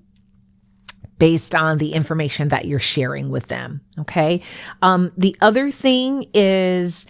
[1.19, 3.81] based on the information that you're sharing with them.
[3.99, 4.43] Okay.
[4.83, 7.07] Um, the other thing is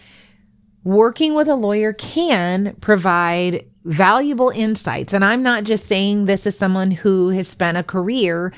[0.83, 5.13] working with a lawyer can provide valuable insights.
[5.13, 8.51] And I'm not just saying this as someone who has spent a career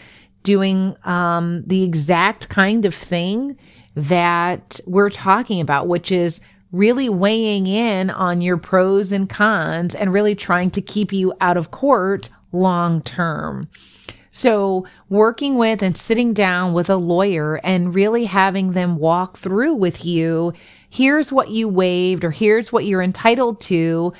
[0.44, 3.58] doing um, the exact kind of thing
[3.96, 6.40] that we're talking about, which is
[6.72, 11.58] really weighing in on your pros and cons and really trying to keep you out
[11.58, 13.68] of court long term.
[14.32, 19.74] So, working with and sitting down with a lawyer and really having them walk through
[19.74, 20.54] with you
[20.90, 24.14] here's what you waived or here's what you're entitled to,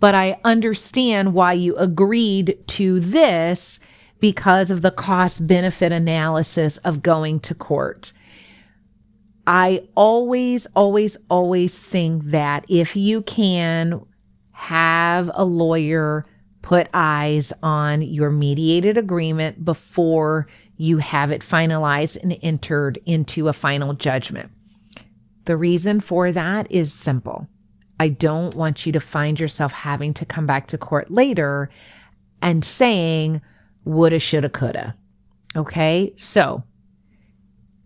[0.00, 3.80] but I understand why you agreed to this
[4.20, 8.12] because of the cost benefit analysis of going to court.
[9.46, 14.04] I always, always, always think that if you can
[14.52, 16.26] have a lawyer
[16.62, 20.46] put eyes on your mediated agreement before
[20.76, 24.50] you have it finalized and entered into a final judgment.
[25.46, 27.48] The reason for that is simple.
[28.00, 31.70] I don't want you to find yourself having to come back to court later
[32.40, 33.40] and saying,
[33.84, 34.94] woulda, shoulda, coulda.
[35.56, 36.12] Okay.
[36.16, 36.62] So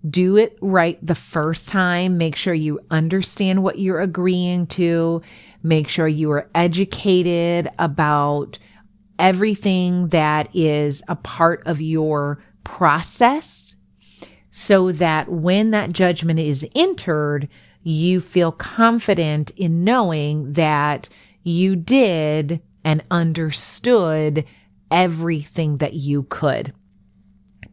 [0.08, 2.18] do it right the first time.
[2.18, 5.22] Make sure you understand what you're agreeing to.
[5.62, 8.58] Make sure you are educated about
[9.18, 13.76] everything that is a part of your process
[14.50, 17.48] so that when that judgment is entered,
[17.82, 21.08] you feel confident in knowing that
[21.42, 24.44] you did and understood
[24.90, 26.72] everything that you could.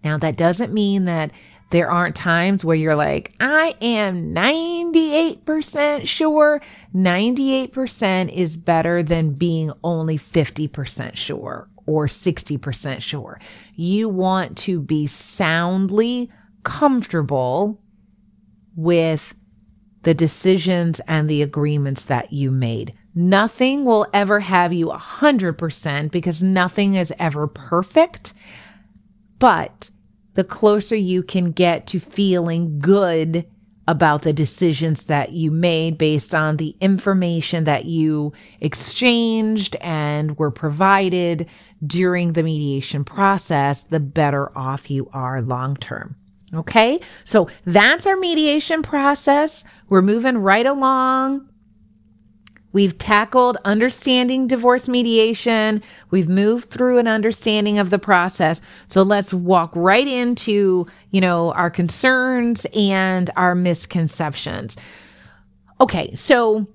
[0.03, 1.31] Now, that doesn't mean that
[1.71, 6.61] there aren't times where you're like, I am 98% sure.
[6.95, 13.39] 98% is better than being only 50% sure or 60% sure.
[13.75, 16.31] You want to be soundly
[16.63, 17.79] comfortable
[18.75, 19.35] with
[20.03, 22.93] the decisions and the agreements that you made.
[23.15, 28.33] Nothing will ever have you 100% because nothing is ever perfect.
[29.39, 29.89] But
[30.35, 33.45] the closer you can get to feeling good
[33.87, 38.31] about the decisions that you made based on the information that you
[38.61, 41.47] exchanged and were provided
[41.85, 46.15] during the mediation process, the better off you are long term.
[46.53, 46.99] Okay.
[47.25, 49.63] So that's our mediation process.
[49.87, 51.47] We're moving right along.
[52.71, 55.81] We've tackled understanding divorce mediation.
[56.11, 58.61] We've moved through an understanding of the process.
[58.87, 64.77] So let's walk right into, you know, our concerns and our misconceptions.
[65.81, 66.13] Okay.
[66.13, 66.67] So,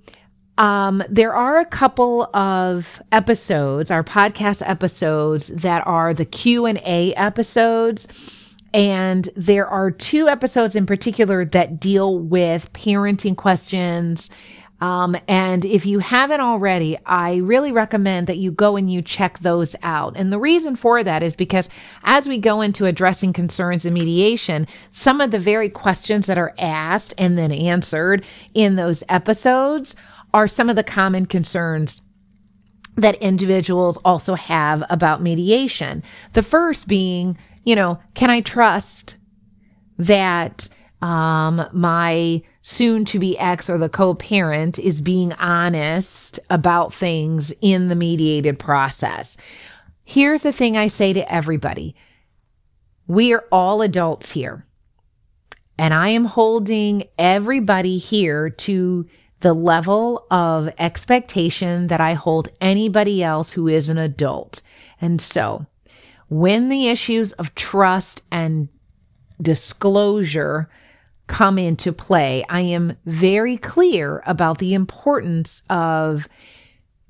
[0.57, 6.79] um, there are a couple of episodes, our podcast episodes that are the Q and
[6.85, 8.07] A episodes.
[8.75, 14.31] And there are two episodes in particular that deal with parenting questions.
[14.81, 19.39] Um, and if you haven't already, I really recommend that you go and you check
[19.39, 20.17] those out.
[20.17, 21.69] And the reason for that is because
[22.03, 26.53] as we go into addressing concerns and mediation, some of the very questions that are
[26.59, 29.95] asked and then answered in those episodes
[30.35, 32.03] are some of the common concerns
[32.97, 36.03] that individuals also have about mediation.
[36.33, 39.17] The first being, you know, can I trust
[39.99, 40.69] that
[41.03, 47.53] um, my soon to be ex or the co parent is being honest about things
[47.61, 49.37] in the mediated process?
[50.05, 51.97] Here's the thing I say to everybody
[53.07, 54.67] we are all adults here.
[55.77, 59.07] And I am holding everybody here to
[59.41, 64.63] the level of expectation that I hold anybody else who is an adult.
[65.01, 65.67] And so
[66.35, 68.69] when the issues of trust and
[69.41, 70.69] disclosure
[71.29, 76.29] come into play, I am very clear about the importance of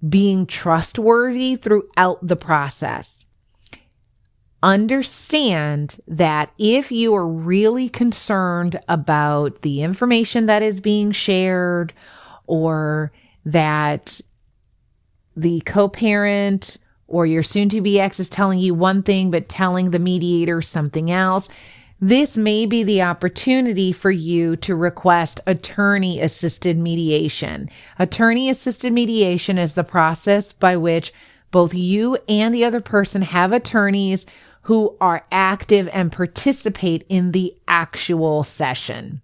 [0.06, 3.24] being trustworthy throughout the process.
[4.62, 11.94] Understand that if you are really concerned about the information that is being shared
[12.46, 13.10] or
[13.46, 14.20] that
[15.34, 16.76] the co parent
[17.14, 20.60] or your soon to be ex is telling you one thing, but telling the mediator
[20.60, 21.48] something else.
[22.00, 27.70] This may be the opportunity for you to request attorney assisted mediation.
[28.00, 31.14] Attorney assisted mediation is the process by which
[31.52, 34.26] both you and the other person have attorneys
[34.62, 39.22] who are active and participate in the actual session.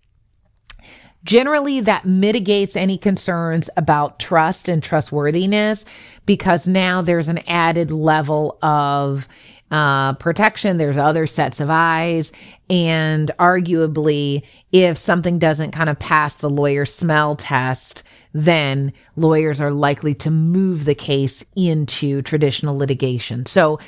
[1.25, 5.85] Generally, that mitigates any concerns about trust and trustworthiness
[6.25, 9.29] because now there's an added level of
[9.71, 10.79] uh, protection.
[10.79, 12.33] There's other sets of eyes.
[12.69, 18.03] And arguably, if something doesn't kind of pass the lawyer smell test,
[18.33, 23.47] then lawyers are likely to move the case into traditional litigation.
[23.47, 23.79] So,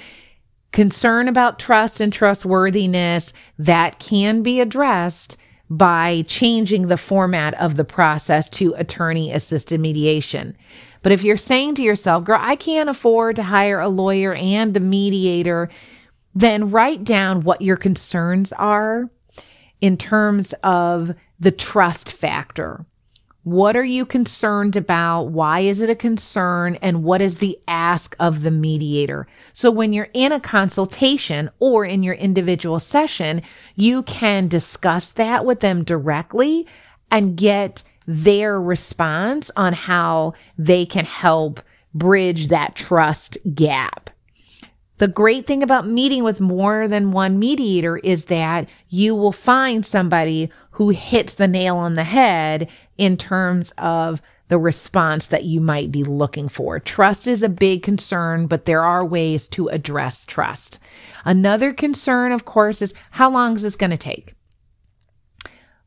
[0.72, 5.36] concern about trust and trustworthiness that can be addressed
[5.76, 10.54] by changing the format of the process to attorney assisted mediation.
[11.00, 14.76] But if you're saying to yourself, girl, I can't afford to hire a lawyer and
[14.76, 15.70] a mediator,
[16.34, 19.08] then write down what your concerns are
[19.80, 22.84] in terms of the trust factor.
[23.44, 25.24] What are you concerned about?
[25.24, 26.76] Why is it a concern?
[26.76, 29.26] And what is the ask of the mediator?
[29.52, 33.42] So when you're in a consultation or in your individual session,
[33.74, 36.68] you can discuss that with them directly
[37.10, 41.60] and get their response on how they can help
[41.94, 44.10] bridge that trust gap.
[45.02, 49.84] The great thing about meeting with more than one mediator is that you will find
[49.84, 55.60] somebody who hits the nail on the head in terms of the response that you
[55.60, 56.78] might be looking for.
[56.78, 60.78] Trust is a big concern, but there are ways to address trust.
[61.24, 64.36] Another concern, of course, is how long is this going to take?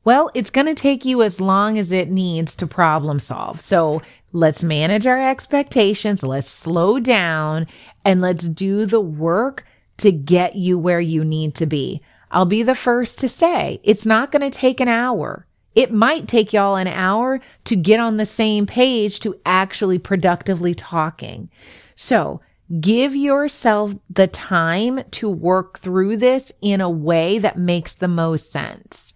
[0.05, 3.59] Well, it's going to take you as long as it needs to problem solve.
[3.59, 6.21] So let's manage our expectations.
[6.21, 7.65] Let's slow down
[8.05, 9.65] and let's do the work
[9.97, 12.03] to get you where you need to be.
[12.29, 15.47] I'll be the first to say it's not going to take an hour.
[15.73, 20.75] It might take y'all an hour to get on the same page to actually productively
[20.75, 21.49] talking.
[21.95, 22.41] So
[22.79, 28.51] give yourself the time to work through this in a way that makes the most
[28.51, 29.14] sense.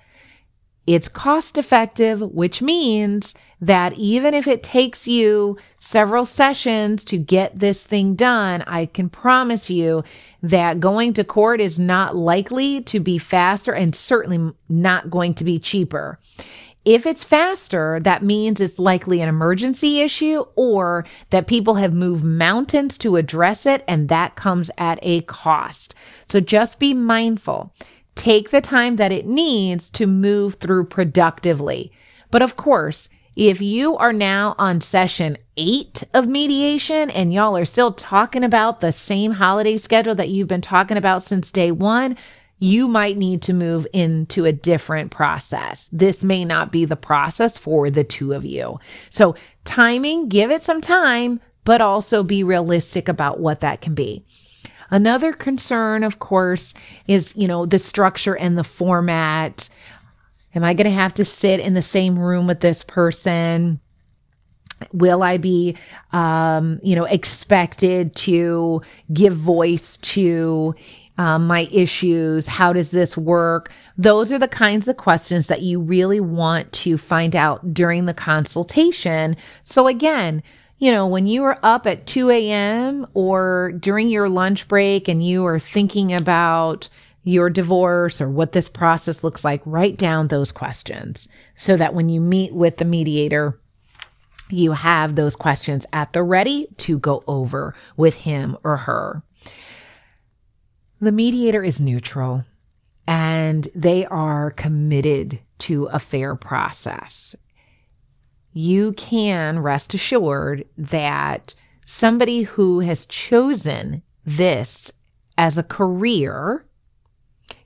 [0.88, 7.60] It's cost effective, which means that even if it takes you several sessions to get
[7.60, 10.04] this thing done, I can promise you
[10.42, 15.44] that going to court is not likely to be faster and certainly not going to
[15.44, 16.20] be cheaper.
[16.86, 22.24] If it's faster, that means it's likely an emergency issue or that people have moved
[22.24, 25.94] mountains to address it and that comes at a cost.
[26.30, 27.74] So just be mindful
[28.20, 31.90] take the time that it needs to move through productively.
[32.32, 33.08] But of course,
[33.38, 38.82] if you are now on session eight of mediation and y'all are still talking about
[38.82, 42.18] the same holiday schedule that you've been talking about since day one,
[42.58, 45.88] you might need to move into a different process.
[45.94, 48.82] This may not be the process for the two of you.
[49.10, 54.26] So timing, give it some time, but also be realistic about what that can be.
[54.92, 56.74] Another concern, of course,
[57.08, 59.70] is, you know, the structure and the format.
[60.56, 63.80] Am I going to have to sit in the same room with this person?
[64.94, 65.76] Will I be,
[66.12, 68.82] um, you know, expected to
[69.14, 70.74] give voice to
[71.18, 72.48] um, my issues?
[72.48, 73.72] How does this work?
[73.98, 78.14] Those are the kinds of questions that you really want to find out during the
[78.14, 79.36] consultation.
[79.64, 80.42] So again,
[80.80, 83.06] you know, when you are up at 2 a.m.
[83.14, 86.88] or during your lunch break and you are thinking about
[87.24, 92.08] your divorce or what this process looks like, write down those questions so that when
[92.08, 93.60] you meet with the mediator,
[94.50, 99.22] you have those questions at the ready to go over with him or her.
[101.02, 102.46] The mediator is neutral
[103.06, 107.36] and they are committed to a fair process
[108.60, 111.54] you can rest assured that
[111.86, 114.92] somebody who has chosen this
[115.38, 116.66] as a career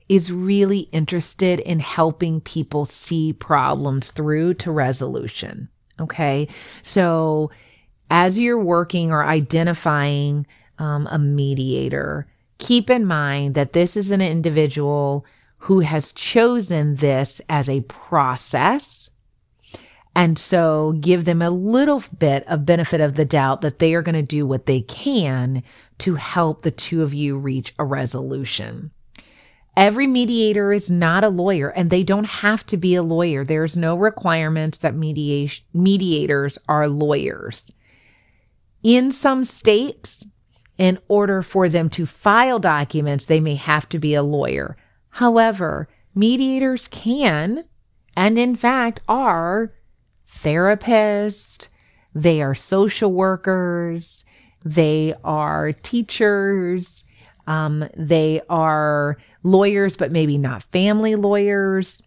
[0.08, 5.68] is really interested in helping people see problems through to resolution.
[5.98, 6.46] Okay.
[6.82, 7.50] So
[8.08, 10.46] as you're working or identifying
[10.78, 12.28] um, a mediator,
[12.58, 15.26] keep in mind that this is an individual
[15.58, 19.03] who has chosen this as a process
[20.14, 24.02] and so give them a little bit of benefit of the doubt that they are
[24.02, 25.62] going to do what they can
[25.98, 28.90] to help the two of you reach a resolution.
[29.76, 33.44] Every mediator is not a lawyer and they don't have to be a lawyer.
[33.44, 37.72] There's no requirements that mediation, mediators are lawyers.
[38.84, 40.26] In some states,
[40.78, 44.76] in order for them to file documents, they may have to be a lawyer.
[45.08, 47.64] However, mediators can,
[48.16, 49.72] and in fact are,
[50.28, 51.68] therapists,
[52.14, 54.24] they are social workers,
[54.64, 57.04] they are teachers,
[57.46, 62.00] um, they are lawyers, but maybe not family lawyers.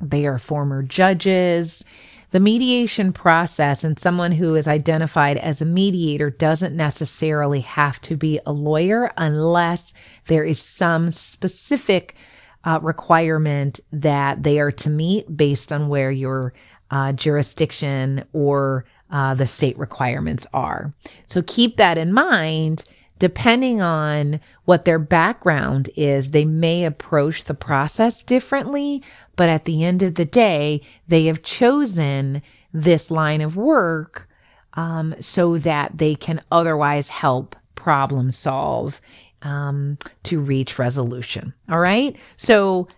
[0.00, 1.84] They are former judges.
[2.32, 8.16] The mediation process and someone who is identified as a mediator doesn't necessarily have to
[8.16, 9.92] be a lawyer unless
[10.26, 12.16] there is some specific
[12.64, 16.54] uh, requirement that they are to meet based on where your
[16.92, 20.92] uh, jurisdiction or uh, the state requirements are.
[21.26, 22.84] So keep that in mind.
[23.18, 29.02] Depending on what their background is, they may approach the process differently,
[29.36, 34.28] but at the end of the day, they have chosen this line of work
[34.74, 39.00] um, so that they can otherwise help problem solve
[39.42, 41.54] um, to reach resolution.
[41.70, 42.16] All right.
[42.36, 42.88] So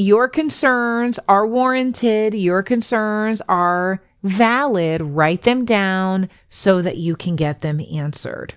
[0.00, 2.32] your concerns are warranted.
[2.34, 5.02] Your concerns are valid.
[5.02, 8.54] Write them down so that you can get them answered.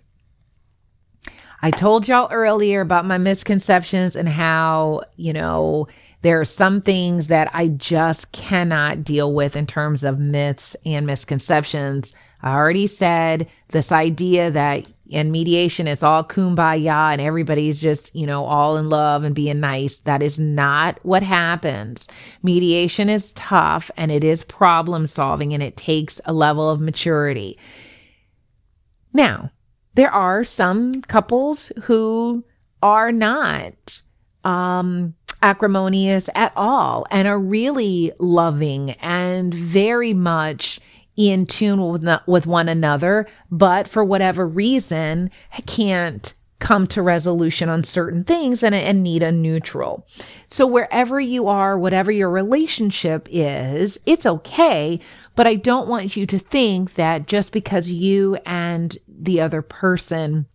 [1.62, 5.88] I told y'all earlier about my misconceptions and how, you know,
[6.22, 11.06] there are some things that I just cannot deal with in terms of myths and
[11.06, 12.14] misconceptions.
[12.41, 18.26] I already said this idea that in mediation it's all kumbaya and everybody's just, you
[18.26, 19.99] know, all in love and being nice.
[19.99, 22.08] That is not what happens.
[22.41, 27.58] Mediation is tough and it is problem solving and it takes a level of maturity.
[29.12, 29.51] Now,
[29.95, 32.43] there are some couples who
[32.82, 34.01] are not
[34.43, 40.80] um, acrimonious at all and are really loving and very much
[41.16, 45.30] in tune with, with one another, but for whatever reason
[45.66, 46.34] can't
[46.64, 50.07] come to resolution on certain things and, and need a neutral.
[50.49, 55.01] So wherever you are, whatever your relationship is, it's okay.
[55.36, 60.45] But I don't want you to think that just because you and the other person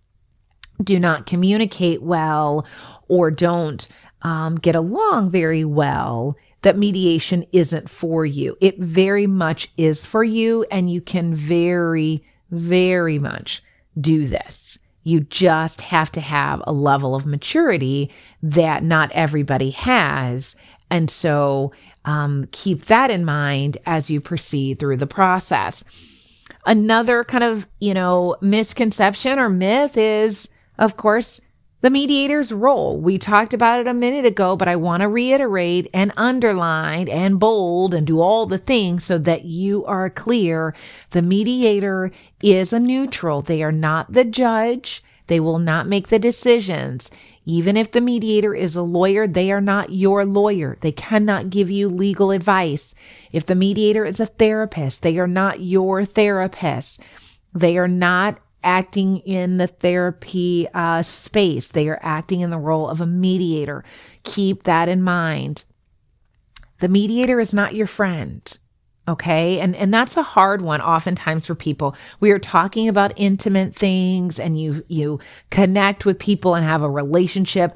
[0.82, 2.66] do not communicate well
[3.08, 3.86] or don't
[4.22, 8.56] um, get along very well, that mediation isn't for you.
[8.60, 13.62] It very much is for you, and you can very, very much
[14.00, 14.78] do this.
[15.04, 18.10] You just have to have a level of maturity
[18.42, 20.56] that not everybody has.
[20.90, 21.72] And so
[22.04, 25.84] um, keep that in mind as you proceed through the process.
[26.66, 31.40] Another kind of, you know, misconception or myth is, of course,
[31.80, 33.00] the mediator's role.
[33.00, 37.38] We talked about it a minute ago, but I want to reiterate and underline and
[37.38, 40.74] bold and do all the things so that you are clear.
[41.10, 42.10] The mediator
[42.42, 43.42] is a neutral.
[43.42, 45.04] They are not the judge.
[45.28, 47.10] They will not make the decisions.
[47.44, 50.78] Even if the mediator is a lawyer, they are not your lawyer.
[50.80, 52.94] They cannot give you legal advice.
[53.30, 57.00] If the mediator is a therapist, they are not your therapist.
[57.54, 61.68] They are not acting in the therapy uh, space.
[61.68, 63.84] They are acting in the role of a mediator.
[64.24, 65.64] Keep that in mind.
[66.80, 68.58] The mediator is not your friend.
[69.08, 69.58] Okay.
[69.58, 71.96] And, and that's a hard one oftentimes for people.
[72.20, 75.18] We are talking about intimate things and you, you
[75.50, 77.74] connect with people and have a relationship.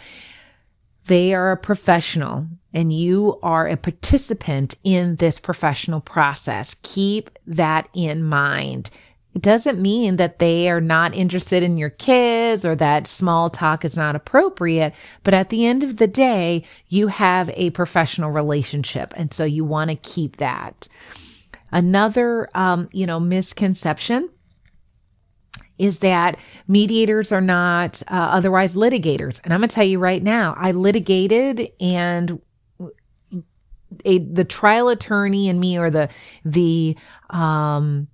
[1.07, 6.77] They are a professional and you are a participant in this professional process.
[6.83, 8.91] Keep that in mind.
[9.35, 13.85] It doesn't mean that they are not interested in your kids or that small talk
[13.85, 14.95] is not appropriate.
[15.25, 19.15] But at the end of the day, you have a professional relationship.
[19.17, 20.87] And so you want to keep that.
[21.71, 24.29] Another, um, you know, misconception
[25.79, 26.37] is that
[26.69, 29.41] mediators are not uh, otherwise litigators.
[29.43, 32.41] And I'm going to tell you right now, I litigated and
[34.05, 36.11] a, the trial attorney and me or the,
[36.45, 36.97] the,
[37.31, 38.09] um,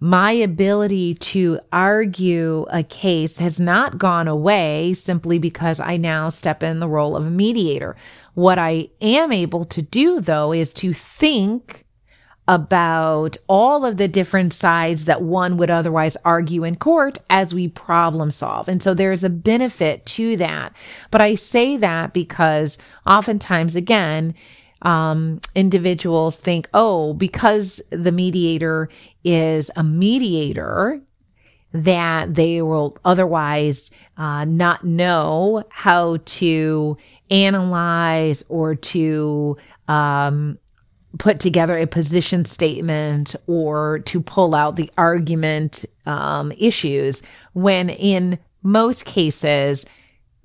[0.00, 6.62] my ability to argue a case has not gone away simply because I now step
[6.62, 7.96] in the role of a mediator.
[8.32, 11.84] What I am able to do though is to think
[12.48, 17.68] about all of the different sides that one would otherwise argue in court as we
[17.68, 18.68] problem solve.
[18.68, 20.72] And so there's a benefit to that.
[21.12, 22.76] But I say that because
[23.06, 24.34] oftentimes, again,
[24.82, 28.88] um, individuals think, oh, because the mediator
[29.24, 31.00] is a mediator,
[31.72, 36.96] that they will otherwise uh, not know how to
[37.30, 39.56] analyze or to
[39.86, 40.58] um,
[41.18, 47.22] put together a position statement or to pull out the argument um, issues.
[47.52, 49.86] When in most cases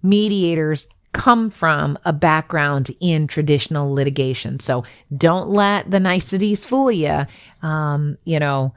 [0.04, 4.60] mediators come from a background in traditional litigation.
[4.60, 4.84] So
[5.16, 7.26] don't let the niceties fool you.
[7.62, 8.74] Um, you know,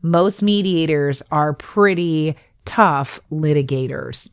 [0.00, 2.34] most mediators are pretty
[2.64, 4.30] tough litigators.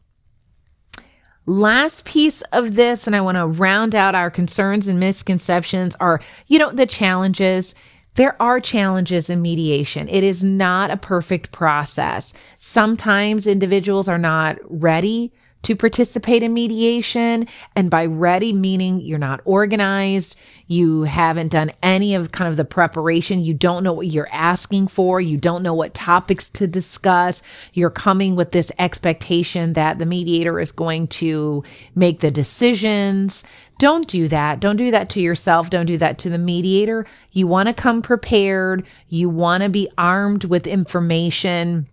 [1.46, 6.22] Last piece of this, and I want to round out our concerns and misconceptions are,
[6.48, 7.76] you know, the challenges.
[8.16, 10.08] There are challenges in mediation.
[10.08, 12.34] It is not a perfect process.
[12.58, 15.34] Sometimes individuals are not ready
[15.64, 17.48] to participate in mediation.
[17.76, 20.36] And by ready, meaning you're not organized,
[20.68, 24.88] you haven't done any of kind of the preparation, you don't know what you're asking
[24.88, 27.42] for, you don't know what topics to discuss.
[27.74, 31.64] You're coming with this expectation that the mediator is going to
[31.96, 33.44] make the decisions.
[33.80, 34.60] Don't do that.
[34.60, 35.70] Don't do that to yourself.
[35.70, 37.06] Don't do that to the mediator.
[37.32, 38.86] You want to come prepared.
[39.08, 41.88] You want to be armed with information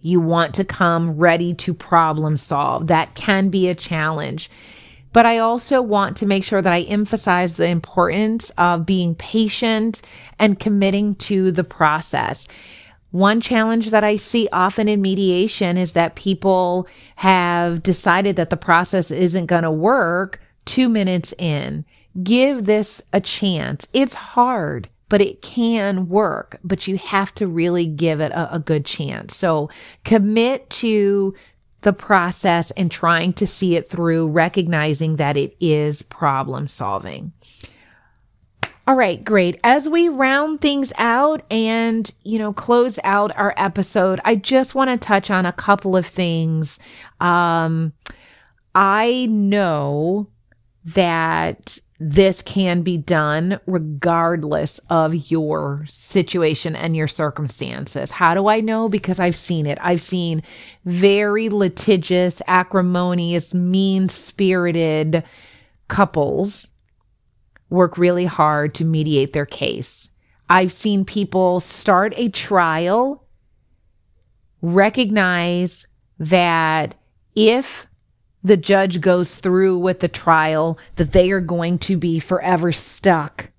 [0.00, 2.86] You want to come ready to problem solve.
[2.86, 4.50] That can be a challenge.
[5.12, 10.02] But I also want to make sure that I emphasize the importance of being patient
[10.38, 12.46] and committing to the process.
[13.10, 16.86] One challenge that I see often in mediation is that people
[17.16, 21.86] have decided that the process isn't going to work two minutes in.
[22.22, 23.88] Give this a chance.
[23.94, 28.58] It's hard but it can work, but you have to really give it a, a
[28.58, 29.36] good chance.
[29.36, 29.70] So
[30.04, 31.34] commit to
[31.82, 37.32] the process and trying to see it through, recognizing that it is problem solving.
[38.86, 39.60] All right, great.
[39.62, 44.88] As we round things out and, you know, close out our episode, I just want
[44.90, 46.80] to touch on a couple of things.
[47.20, 47.92] Um,
[48.74, 50.28] I know
[50.86, 58.12] that this can be done regardless of your situation and your circumstances.
[58.12, 58.88] How do I know?
[58.88, 59.78] Because I've seen it.
[59.80, 60.44] I've seen
[60.84, 65.24] very litigious, acrimonious, mean spirited
[65.88, 66.70] couples
[67.68, 70.08] work really hard to mediate their case.
[70.48, 73.26] I've seen people start a trial,
[74.62, 75.88] recognize
[76.20, 76.94] that
[77.34, 77.87] if
[78.48, 83.50] the judge goes through with the trial, that they are going to be forever stuck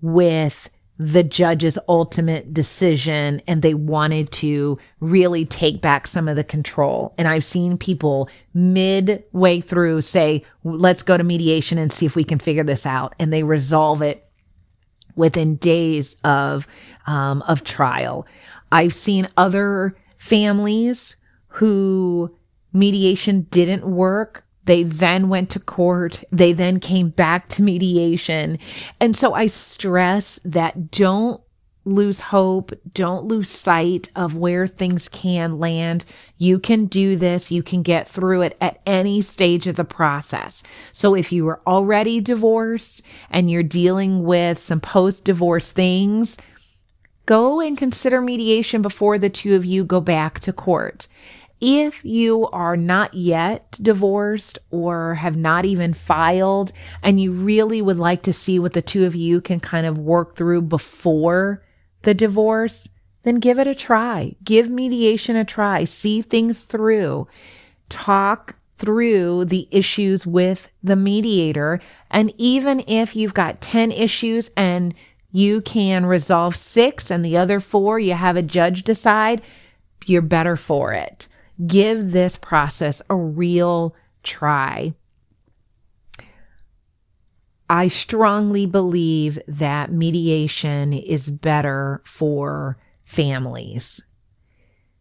[0.00, 6.44] with the judge's ultimate decision and they wanted to really take back some of the
[6.44, 7.14] control.
[7.18, 12.24] And I've seen people midway through say, let's go to mediation and see if we
[12.24, 13.14] can figure this out.
[13.18, 14.26] And they resolve it
[15.16, 16.66] within days of,
[17.06, 18.26] um, of trial.
[18.72, 21.16] I've seen other families
[21.48, 22.34] who
[22.74, 24.44] mediation didn't work.
[24.66, 26.24] They then went to court.
[26.30, 28.58] They then came back to mediation.
[29.00, 31.40] And so I stress that don't
[31.84, 32.72] lose hope.
[32.94, 36.04] Don't lose sight of where things can land.
[36.38, 37.50] You can do this.
[37.50, 40.62] You can get through it at any stage of the process.
[40.92, 46.38] So if you are already divorced and you're dealing with some post divorce things,
[47.26, 51.06] go and consider mediation before the two of you go back to court.
[51.66, 57.96] If you are not yet divorced or have not even filed and you really would
[57.96, 61.62] like to see what the two of you can kind of work through before
[62.02, 62.90] the divorce,
[63.22, 64.36] then give it a try.
[64.44, 65.84] Give mediation a try.
[65.84, 67.28] See things through.
[67.88, 71.80] Talk through the issues with the mediator.
[72.10, 74.94] And even if you've got 10 issues and
[75.32, 79.40] you can resolve six and the other four you have a judge decide,
[80.04, 81.26] you're better for it.
[81.66, 84.94] Give this process a real try.
[87.70, 94.00] I strongly believe that mediation is better for families.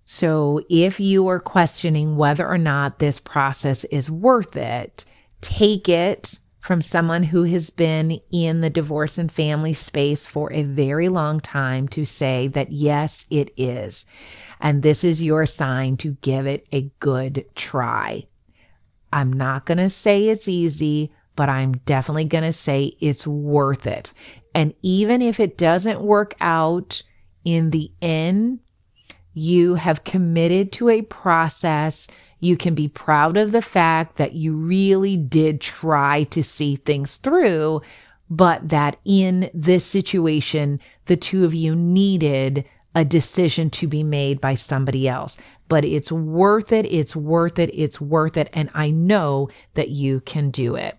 [0.06, 5.06] So if you are questioning whether or not this process is worth it,
[5.42, 10.64] take it from someone who has been in the divorce and family space for a
[10.64, 14.06] very long time to say that yes, it is.
[14.62, 18.28] And this is your sign to give it a good try.
[19.12, 23.86] I'm not going to say it's easy, but I'm definitely going to say it's worth
[23.86, 24.14] it.
[24.56, 27.04] And even if it doesn't work out
[27.44, 28.62] in the end,
[29.34, 32.08] you have committed to a process
[32.44, 37.18] you can be proud of the fact that you really did try to see things
[37.18, 37.82] through,
[38.30, 42.66] but that in this situation, the two of you needed
[42.96, 45.38] a decision to be made by somebody else.
[45.68, 46.86] But it's worth it.
[46.86, 47.72] It's worth it.
[47.74, 48.50] It's worth it.
[48.54, 50.98] And I know that you can do it.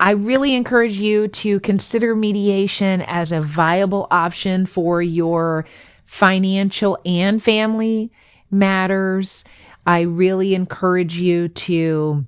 [0.00, 5.66] I really encourage you to consider mediation as a viable option for your
[6.04, 8.10] financial and family
[8.50, 9.44] matters.
[9.86, 12.26] I really encourage you to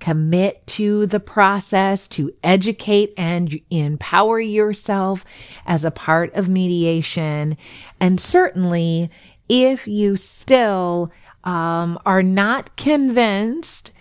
[0.00, 5.24] commit to the process, to educate and empower yourself
[5.66, 7.56] as a part of mediation.
[8.00, 9.10] And certainly,
[9.48, 11.10] if you still
[11.44, 13.92] um, are not convinced,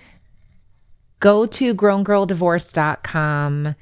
[1.19, 3.75] go to growngirldivorce.com,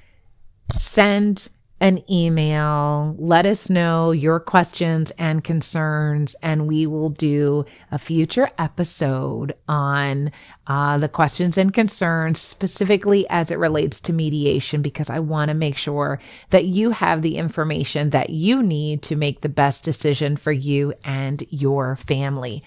[0.74, 1.50] send
[1.82, 3.16] an email.
[3.18, 10.32] Let us know your questions and concerns, and we will do a future episode on
[10.68, 15.56] uh, the questions and concerns, specifically as it relates to mediation, because I want to
[15.56, 16.20] make sure
[16.52, 20.94] that you have the information that you need to make the best decision for you
[21.04, 22.64] and your family.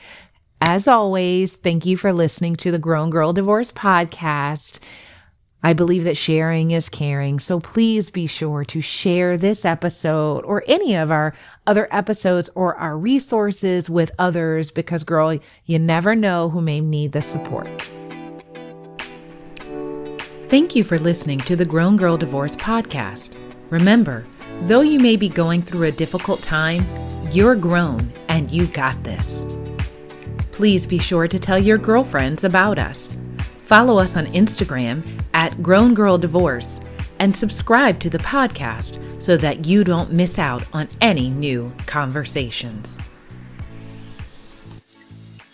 [0.60, 4.80] As always, thank you for listening to the Grown Girl Divorce Podcast.
[5.64, 10.62] I believe that sharing is caring, so please be sure to share this episode or
[10.66, 11.34] any of our
[11.66, 17.12] other episodes or our resources with others because, girl, you never know who may need
[17.12, 17.90] the support.
[20.50, 23.34] Thank you for listening to the Grown Girl Divorce Podcast.
[23.70, 24.26] Remember,
[24.64, 26.84] though you may be going through a difficult time,
[27.32, 29.46] you're grown and you got this.
[30.52, 33.13] Please be sure to tell your girlfriends about us.
[33.64, 36.80] Follow us on Instagram at Grown Girl Divorce
[37.18, 42.98] and subscribe to the podcast so that you don't miss out on any new conversations.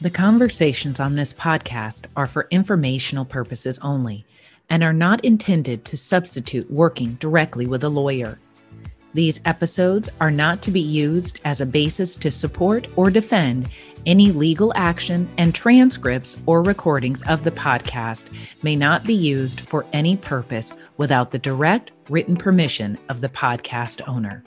[0.00, 4.26] The conversations on this podcast are for informational purposes only
[4.68, 8.40] and are not intended to substitute working directly with a lawyer.
[9.12, 13.68] These episodes are not to be used as a basis to support or defend
[14.06, 18.28] any legal action, and transcripts or recordings of the podcast
[18.62, 24.06] may not be used for any purpose without the direct written permission of the podcast
[24.08, 24.44] owner.